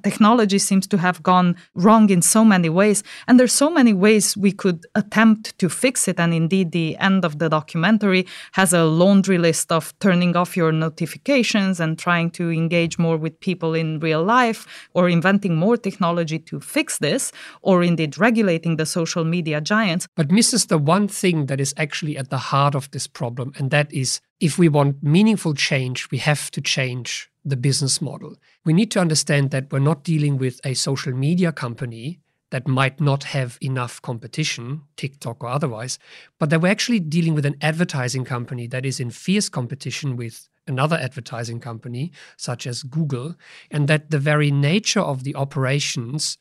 technology 0.03 0.57
seems 0.59 0.87
to 0.87 0.97
have 0.97 1.21
gone 1.23 1.55
wrong 1.75 2.09
in 2.09 2.21
so 2.21 2.43
many 2.45 2.69
ways. 2.69 3.03
And 3.27 3.39
there's 3.39 3.53
so 3.53 3.69
many 3.69 3.93
ways 3.93 4.37
we 4.37 4.51
could 4.51 4.85
attempt 4.95 5.57
to 5.59 5.69
fix 5.69 6.07
it. 6.07 6.19
And 6.19 6.33
indeed, 6.33 6.71
the 6.71 6.97
end 6.97 7.25
of 7.25 7.39
the 7.39 7.49
documentary 7.49 8.25
has 8.53 8.73
a 8.73 8.85
laundry 8.85 9.37
list 9.37 9.71
of 9.71 9.93
turning 9.99 10.35
off 10.35 10.57
your 10.57 10.71
notifications 10.71 11.79
and 11.79 11.97
trying 11.97 12.31
to 12.31 12.51
engage 12.51 12.97
more 12.97 13.17
with 13.17 13.39
people 13.39 13.73
in 13.73 13.99
real 13.99 14.23
life 14.23 14.65
or 14.93 15.09
inventing 15.09 15.55
more 15.55 15.77
technology 15.77 16.39
to 16.39 16.59
fix 16.59 16.97
this, 16.97 17.31
or 17.61 17.83
indeed 17.83 18.17
regulating 18.17 18.77
the 18.77 18.85
social 18.85 19.23
media 19.23 19.61
giants. 19.61 20.07
But 20.15 20.31
misses 20.31 20.67
the 20.67 20.77
one 20.77 21.07
thing 21.07 21.47
that 21.47 21.59
is 21.59 21.73
actually 21.77 22.17
at 22.17 22.29
the 22.29 22.37
heart 22.37 22.75
of 22.75 22.89
this 22.91 23.07
problem, 23.07 23.53
and 23.57 23.71
that 23.71 23.91
is 23.93 24.21
if 24.39 24.57
we 24.57 24.69
want 24.69 25.01
meaningful 25.01 25.53
change, 25.53 26.09
we 26.11 26.17
have 26.17 26.51
to 26.51 26.61
change 26.61 27.29
the 27.45 27.57
business 27.57 28.01
model. 28.01 28.35
We 28.65 28.73
need 28.73 28.91
to 28.91 28.99
understand 28.99 29.51
that 29.51 29.71
we're 29.71 29.79
not 29.79 30.03
dealing 30.03 30.37
with 30.37 30.61
a 30.63 30.73
social 30.73 31.13
media 31.13 31.51
company 31.51 32.19
that 32.51 32.67
might 32.67 33.01
not 33.01 33.23
have 33.23 33.57
enough 33.61 33.99
competition, 34.03 34.83
TikTok 34.95 35.43
or 35.43 35.47
otherwise, 35.47 35.97
but 36.39 36.51
that 36.51 36.61
we're 36.61 36.71
actually 36.71 36.99
dealing 36.99 37.33
with 37.33 37.47
an 37.47 37.55
advertising 37.61 38.23
company 38.23 38.67
that 38.67 38.85
is 38.85 38.99
in 38.99 39.09
fierce 39.09 39.49
competition 39.49 40.15
with 40.15 40.47
another 40.67 40.95
advertising 40.95 41.59
company, 41.59 42.11
such 42.37 42.67
as 42.67 42.83
Google, 42.83 43.35
and 43.71 43.87
that 43.87 44.11
the 44.11 44.19
very 44.19 44.51
nature 44.51 45.01
of 45.01 45.23
the 45.23 45.35
operations 45.35 46.37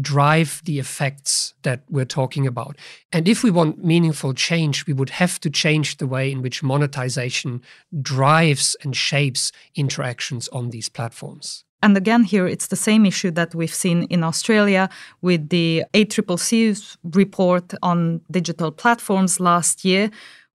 drive 0.00 0.62
the 0.64 0.78
effects 0.78 1.54
that 1.62 1.82
we're 1.88 2.04
talking 2.04 2.46
about. 2.46 2.76
And 3.12 3.26
if 3.26 3.42
we 3.42 3.50
want 3.50 3.84
meaningful 3.84 4.34
change, 4.34 4.86
we 4.86 4.92
would 4.92 5.10
have 5.10 5.40
to 5.40 5.50
change 5.50 5.96
the 5.96 6.06
way 6.06 6.30
in 6.30 6.42
which 6.42 6.62
monetization 6.62 7.62
drives 8.00 8.76
and 8.82 8.94
shapes 8.94 9.50
interactions 9.74 10.48
on 10.48 10.70
these 10.70 10.88
platforms. 10.88 11.64
And 11.82 11.96
again, 11.96 12.24
here 12.24 12.46
it's 12.46 12.66
the 12.66 12.76
same 12.76 13.06
issue 13.06 13.30
that 13.32 13.54
we've 13.54 13.74
seen 13.74 14.02
in 14.04 14.24
Australia 14.24 14.88
with 15.22 15.48
the 15.48 15.84
ACCC's 15.94 16.98
report 17.04 17.72
on 17.82 18.20
digital 18.30 18.72
platforms 18.72 19.38
last 19.38 19.84
year, 19.84 20.10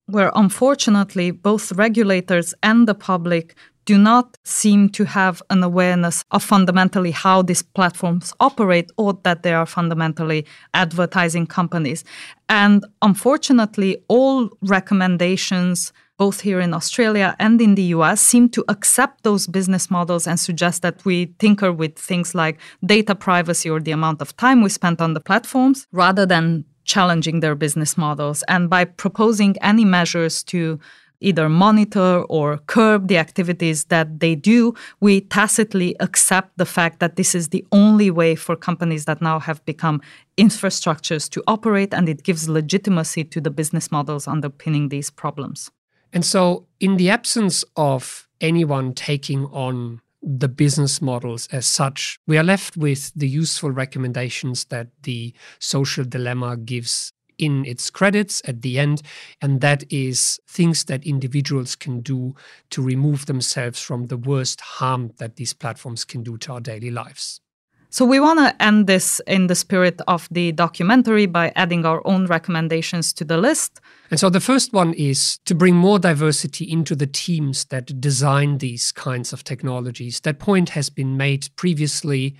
where 0.08 0.32
unfortunately 0.36 1.32
both 1.32 1.72
regulators 1.72 2.54
and 2.62 2.88
the 2.88 2.96
public 2.96 3.56
do 3.86 3.98
not 3.98 4.38
seem 4.44 4.90
to 4.90 5.06
have 5.06 5.42
an 5.50 5.64
awareness 5.64 6.24
of 6.32 6.44
fundamentally 6.44 7.12
how 7.12 7.42
these 7.42 7.62
platforms 7.62 8.34
operate 8.40 8.92
or 8.98 9.18
that 9.24 9.44
they 9.44 9.54
are 9.54 9.66
fundamentally 9.66 10.46
advertising 10.74 11.46
companies. 11.46 12.04
And 12.50 12.86
unfortunately, 13.02 13.98
all 14.08 14.50
recommendations, 14.62 15.92
both 16.18 16.42
here 16.42 16.60
in 16.60 16.74
Australia 16.74 17.36
and 17.40 17.60
in 17.62 17.76
the 17.76 17.84
US, 17.96 18.22
seem 18.22 18.50
to 18.50 18.64
accept 18.70 19.24
those 19.24 19.48
business 19.48 19.90
models 19.90 20.28
and 20.28 20.40
suggest 20.40 20.82
that 20.82 21.04
we 21.04 21.28
tinker 21.40 21.72
with 21.72 21.98
things 21.98 22.34
like 22.36 22.60
data 22.86 23.16
privacy 23.16 23.70
or 23.70 23.80
the 23.80 23.92
amount 23.92 24.22
of 24.22 24.36
time 24.38 24.62
we 24.62 24.70
spent 24.70 25.02
on 25.02 25.14
the 25.14 25.20
platforms 25.22 25.88
rather 25.92 26.26
than 26.26 26.66
challenging 26.86 27.40
their 27.40 27.56
business 27.56 27.98
models. 27.98 28.44
And 28.48 28.70
by 28.70 28.86
proposing 28.86 29.56
any 29.62 29.86
measures 29.86 30.44
to 30.44 30.80
either 31.24 31.50
monitor 31.50 32.24
or 32.30 32.58
curb 32.68 33.08
the 33.08 33.18
activities 33.18 33.86
that 33.86 34.20
they 34.20 34.36
do, 34.36 34.74
we 35.00 35.22
tacitly 35.22 35.96
accept 36.00 36.58
the 36.58 36.66
fact 36.66 37.00
that 37.00 37.16
this 37.16 37.34
is 37.34 37.50
the 37.50 37.66
only 37.72 38.12
way 38.12 38.36
for 38.36 38.56
companies 38.56 39.06
that 39.06 39.22
now 39.22 39.40
have 39.40 39.64
become 39.66 40.02
infrastructures 40.38 41.30
to 41.30 41.44
operate, 41.48 41.94
and 41.94 42.10
it 42.10 42.24
gives 42.24 42.50
legitimacy 42.50 43.24
to 43.24 43.42
the 43.42 43.50
business 43.50 43.92
models 43.92 44.28
underpinning 44.28 44.90
these 44.90 45.10
problems. 45.10 45.72
And 46.12 46.26
so, 46.26 46.68
in 46.80 46.98
the 46.98 47.10
absence 47.10 47.64
of 47.76 48.28
anyone 48.40 48.94
taking 48.94 49.46
on 49.48 50.02
the 50.22 50.48
business 50.48 51.02
models 51.02 51.48
as 51.52 51.66
such, 51.66 52.20
we 52.28 52.38
are 52.38 52.44
left 52.44 52.78
with 52.78 53.12
the 53.16 53.28
useful 53.28 53.72
recommendations 53.72 54.66
that 54.66 54.88
the 55.04 55.34
social 55.60 56.06
dilemma 56.06 56.56
gives 56.56 57.12
in 57.44 57.66
its 57.66 57.90
credits 57.90 58.42
at 58.46 58.62
the 58.62 58.80
end. 58.80 59.02
And 59.42 59.62
that 59.62 59.84
is 59.92 60.40
things 60.48 60.86
that 60.86 61.06
individuals 61.06 61.76
can 61.76 62.02
do 62.02 62.36
to 62.70 62.82
remove 62.82 63.26
themselves 63.26 63.80
from 63.80 64.08
the 64.08 64.18
worst 64.18 64.62
harm 64.62 65.12
that 65.18 65.36
these 65.36 65.54
platforms 65.54 66.06
can 66.06 66.24
do 66.24 66.38
to 66.38 66.54
our 66.54 66.62
daily 66.62 66.92
lives. 66.92 67.42
So, 67.90 68.06
we 68.06 68.20
want 68.20 68.40
to 68.40 68.60
end 68.60 68.88
this 68.88 69.22
in 69.28 69.46
the 69.46 69.54
spirit 69.54 70.02
of 70.08 70.28
the 70.32 70.52
documentary 70.52 71.28
by 71.28 71.52
adding 71.56 71.86
our 71.86 72.02
own 72.08 72.26
recommendations 72.26 73.14
to 73.14 73.24
the 73.24 73.38
list. 73.38 73.80
And 74.10 74.20
so, 74.20 74.32
the 74.32 74.40
first 74.40 74.74
one 74.74 74.96
is 74.96 75.38
to 75.46 75.54
bring 75.54 75.76
more 75.76 76.00
diversity 76.00 76.66
into 76.66 76.96
the 76.96 77.06
teams 77.06 77.66
that 77.66 78.02
design 78.02 78.58
these 78.58 78.92
kinds 78.92 79.32
of 79.32 79.44
technologies. 79.44 80.22
That 80.22 80.40
point 80.40 80.70
has 80.70 80.90
been 80.90 81.18
made 81.18 81.50
previously 81.56 82.36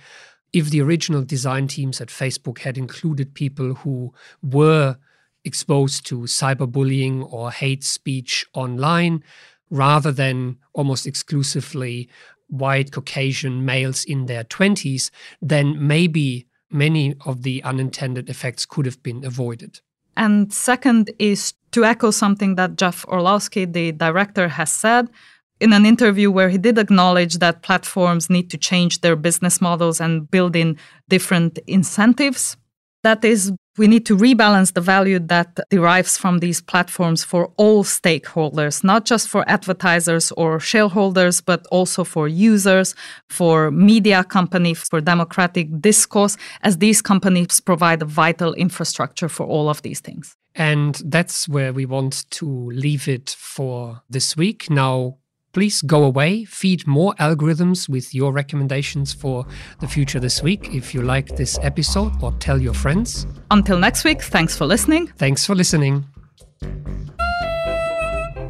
if 0.54 0.70
the 0.70 0.80
original 0.80 1.22
design 1.22 1.66
teams 1.66 2.00
at 2.00 2.08
Facebook 2.08 2.60
had 2.60 2.78
included 2.78 3.34
people 3.34 3.74
who 3.74 4.14
were 4.40 4.96
exposed 5.44 6.06
to 6.06 6.20
cyberbullying 6.20 7.30
or 7.30 7.50
hate 7.50 7.82
speech 7.82 8.46
online, 8.54 9.22
rather 9.68 10.12
than 10.12 10.56
almost 10.72 11.06
exclusively 11.06 12.08
white 12.46 12.92
Caucasian 12.92 13.64
males 13.64 14.04
in 14.04 14.26
their 14.26 14.44
20s, 14.44 15.10
then 15.42 15.86
maybe 15.86 16.46
many 16.70 17.14
of 17.26 17.42
the 17.42 17.62
unintended 17.64 18.30
effects 18.30 18.64
could 18.64 18.86
have 18.86 19.02
been 19.02 19.24
avoided. 19.24 19.80
And 20.16 20.52
second 20.52 21.10
is 21.18 21.54
to 21.72 21.84
echo 21.84 22.12
something 22.12 22.54
that 22.54 22.76
Jeff 22.76 23.04
Orlowski, 23.08 23.64
the 23.64 23.90
director, 23.90 24.46
has 24.46 24.72
said 24.72 25.10
in 25.60 25.72
an 25.72 25.86
interview 25.86 26.30
where 26.30 26.48
he 26.48 26.58
did 26.58 26.78
acknowledge 26.78 27.38
that 27.38 27.62
platforms 27.62 28.28
need 28.28 28.50
to 28.50 28.58
change 28.58 29.00
their 29.00 29.16
business 29.16 29.60
models 29.60 30.00
and 30.00 30.30
build 30.30 30.56
in 30.56 30.76
different 31.08 31.58
incentives. 31.66 32.56
That 33.02 33.24
is, 33.24 33.52
we 33.76 33.86
need 33.86 34.06
to 34.06 34.16
rebalance 34.16 34.72
the 34.72 34.80
value 34.80 35.18
that 35.18 35.60
derives 35.68 36.16
from 36.16 36.38
these 36.38 36.62
platforms 36.62 37.22
for 37.22 37.52
all 37.56 37.84
stakeholders, 37.84 38.82
not 38.82 39.04
just 39.04 39.28
for 39.28 39.48
advertisers 39.48 40.32
or 40.32 40.58
shareholders, 40.58 41.42
but 41.42 41.66
also 41.70 42.02
for 42.02 42.28
users, 42.28 42.94
for 43.28 43.70
media 43.70 44.24
companies, 44.24 44.88
for 44.88 45.02
democratic 45.02 45.68
discourse, 45.82 46.38
as 46.62 46.78
these 46.78 47.02
companies 47.02 47.60
provide 47.60 48.00
a 48.00 48.06
vital 48.06 48.54
infrastructure 48.54 49.28
for 49.28 49.44
all 49.44 49.68
of 49.68 49.82
these 49.82 50.00
things. 50.00 50.34
And 50.54 51.02
that's 51.04 51.48
where 51.48 51.72
we 51.72 51.84
want 51.84 52.30
to 52.30 52.70
leave 52.70 53.08
it 53.08 53.36
for 53.38 54.02
this 54.08 54.36
week. 54.36 54.70
Now, 54.70 55.18
please 55.54 55.80
go 55.80 56.04
away, 56.04 56.44
feed 56.44 56.86
more 56.86 57.14
algorithms 57.14 57.88
with 57.88 58.14
your 58.14 58.32
recommendations 58.32 59.12
for 59.12 59.46
the 59.80 59.88
future 59.88 60.20
this 60.20 60.42
week 60.42 60.74
if 60.74 60.92
you 60.92 61.00
like 61.00 61.36
this 61.36 61.58
episode 61.62 62.12
or 62.22 62.32
tell 62.32 62.60
your 62.60 62.74
friends. 62.74 63.26
Until 63.50 63.78
next 63.78 64.04
week, 64.04 64.20
thanks 64.20 64.56
for 64.56 64.66
listening. 64.66 65.06
Thanks 65.16 65.46
for 65.46 65.54
listening. 65.54 66.04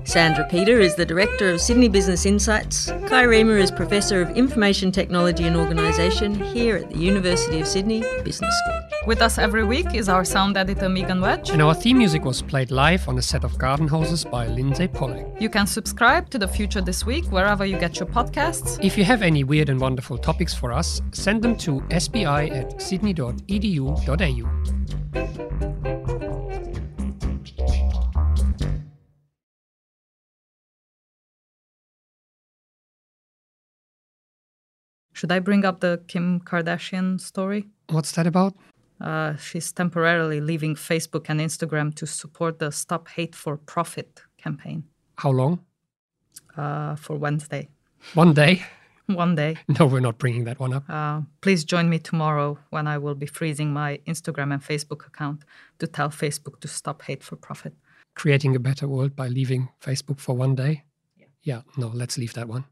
Sandra 0.05 0.45
Peter 0.45 0.81
is 0.81 0.95
the 0.95 1.07
Director 1.07 1.51
of 1.51 1.61
Sydney 1.61 1.89
Business 1.89 2.27
Insights. 2.27 2.87
Kai 3.07 3.25
Riemer 3.25 3.59
is 3.59 3.71
Professor 3.71 4.21
of 4.21 4.31
Information 4.37 4.93
Technology 4.93 5.45
and 5.45 5.57
Organisation 5.57 6.35
here 6.35 6.77
at 6.77 6.91
the 6.91 6.99
University 6.99 7.61
of 7.61 7.67
Sydney 7.67 8.01
Business 8.23 8.55
School. 8.65 8.94
With 9.07 9.21
us 9.21 9.37
every 9.37 9.65
week 9.65 9.95
is 9.95 10.09
our 10.09 10.25
sound 10.25 10.57
editor 10.57 10.89
Megan 10.89 11.21
Wedge. 11.21 11.51
And 11.51 11.61
our 11.61 11.75
theme 11.75 11.99
music 11.99 12.25
was 12.25 12.41
played 12.41 12.71
live 12.71 13.07
on 13.07 13.19
a 13.19 13.23
set 13.23 13.45
of 13.45 13.59
garden 13.59 13.87
hoses 13.87 14.25
by 14.25 14.47
Lindsay 14.47 14.89
Pollack. 14.89 15.27
You 15.39 15.51
can 15.51 15.67
subscribe 15.67 16.31
to 16.31 16.39
The 16.39 16.49
Future 16.49 16.81
This 16.81 17.05
Week 17.05 17.31
wherever 17.31 17.67
you 17.67 17.79
get 17.79 18.01
your 18.01 18.09
podcasts. 18.09 18.83
If 18.83 18.97
you 18.97 19.05
have 19.05 19.21
any 19.21 19.45
weird 19.45 19.69
and 19.69 19.79
wonderful 19.79 20.17
topics 20.17 20.55
for 20.55 20.73
us, 20.73 21.03
send 21.13 21.43
them 21.43 21.55
to 21.59 21.83
sbi 21.91 22.51
at 22.51 22.81
sydney.edu.au. 22.81 23.35
Should 35.13 35.31
I 35.31 35.39
bring 35.41 35.65
up 35.67 35.81
the 35.81 36.03
Kim 36.09 36.41
Kardashian 36.41 37.21
story? 37.21 37.69
What's 37.91 38.13
that 38.13 38.27
about? 38.27 38.55
Uh, 39.01 39.37
she's 39.37 39.73
temporarily 39.73 40.41
leaving 40.41 40.75
Facebook 40.75 41.27
and 41.29 41.41
Instagram 41.41 41.95
to 41.95 42.07
support 42.07 42.59
the 42.59 42.71
Stop 42.71 43.09
Hate 43.09 43.35
for 43.35 43.57
Profit 43.57 44.23
campaign. 44.39 44.85
How 45.17 45.31
long? 45.31 45.61
Uh, 46.57 46.97
for 46.97 47.17
Wednesday. 47.17 47.69
One 48.15 48.33
day? 48.35 48.65
One 49.07 49.35
day. 49.35 49.59
No, 49.79 49.87
we're 49.87 50.01
not 50.01 50.19
bringing 50.19 50.45
that 50.45 50.59
one 50.59 50.73
up. 50.73 50.85
Uh, 50.89 51.21
please 51.43 51.63
join 51.65 51.91
me 51.91 51.99
tomorrow 51.99 52.59
when 52.71 52.87
I 52.87 52.97
will 52.97 53.15
be 53.15 53.27
freezing 53.27 53.71
my 53.71 54.01
Instagram 54.07 54.53
and 54.53 54.63
Facebook 54.63 55.07
account 55.07 55.45
to 55.79 55.87
tell 55.87 56.09
Facebook 56.09 56.61
to 56.61 56.69
stop 56.69 57.03
hate 57.03 57.23
for 57.23 57.37
profit. 57.37 57.75
Creating 58.15 58.57
a 58.57 58.59
better 58.59 58.89
world 58.89 59.15
by 59.15 59.29
leaving 59.29 59.69
Facebook 59.83 60.21
for 60.21 60.35
one 60.35 60.55
day? 60.55 60.85
Yeah, 61.17 61.27
yeah 61.43 61.61
no, 61.77 61.89
let's 61.89 62.17
leave 62.17 62.33
that 62.35 62.49
one. 62.49 62.65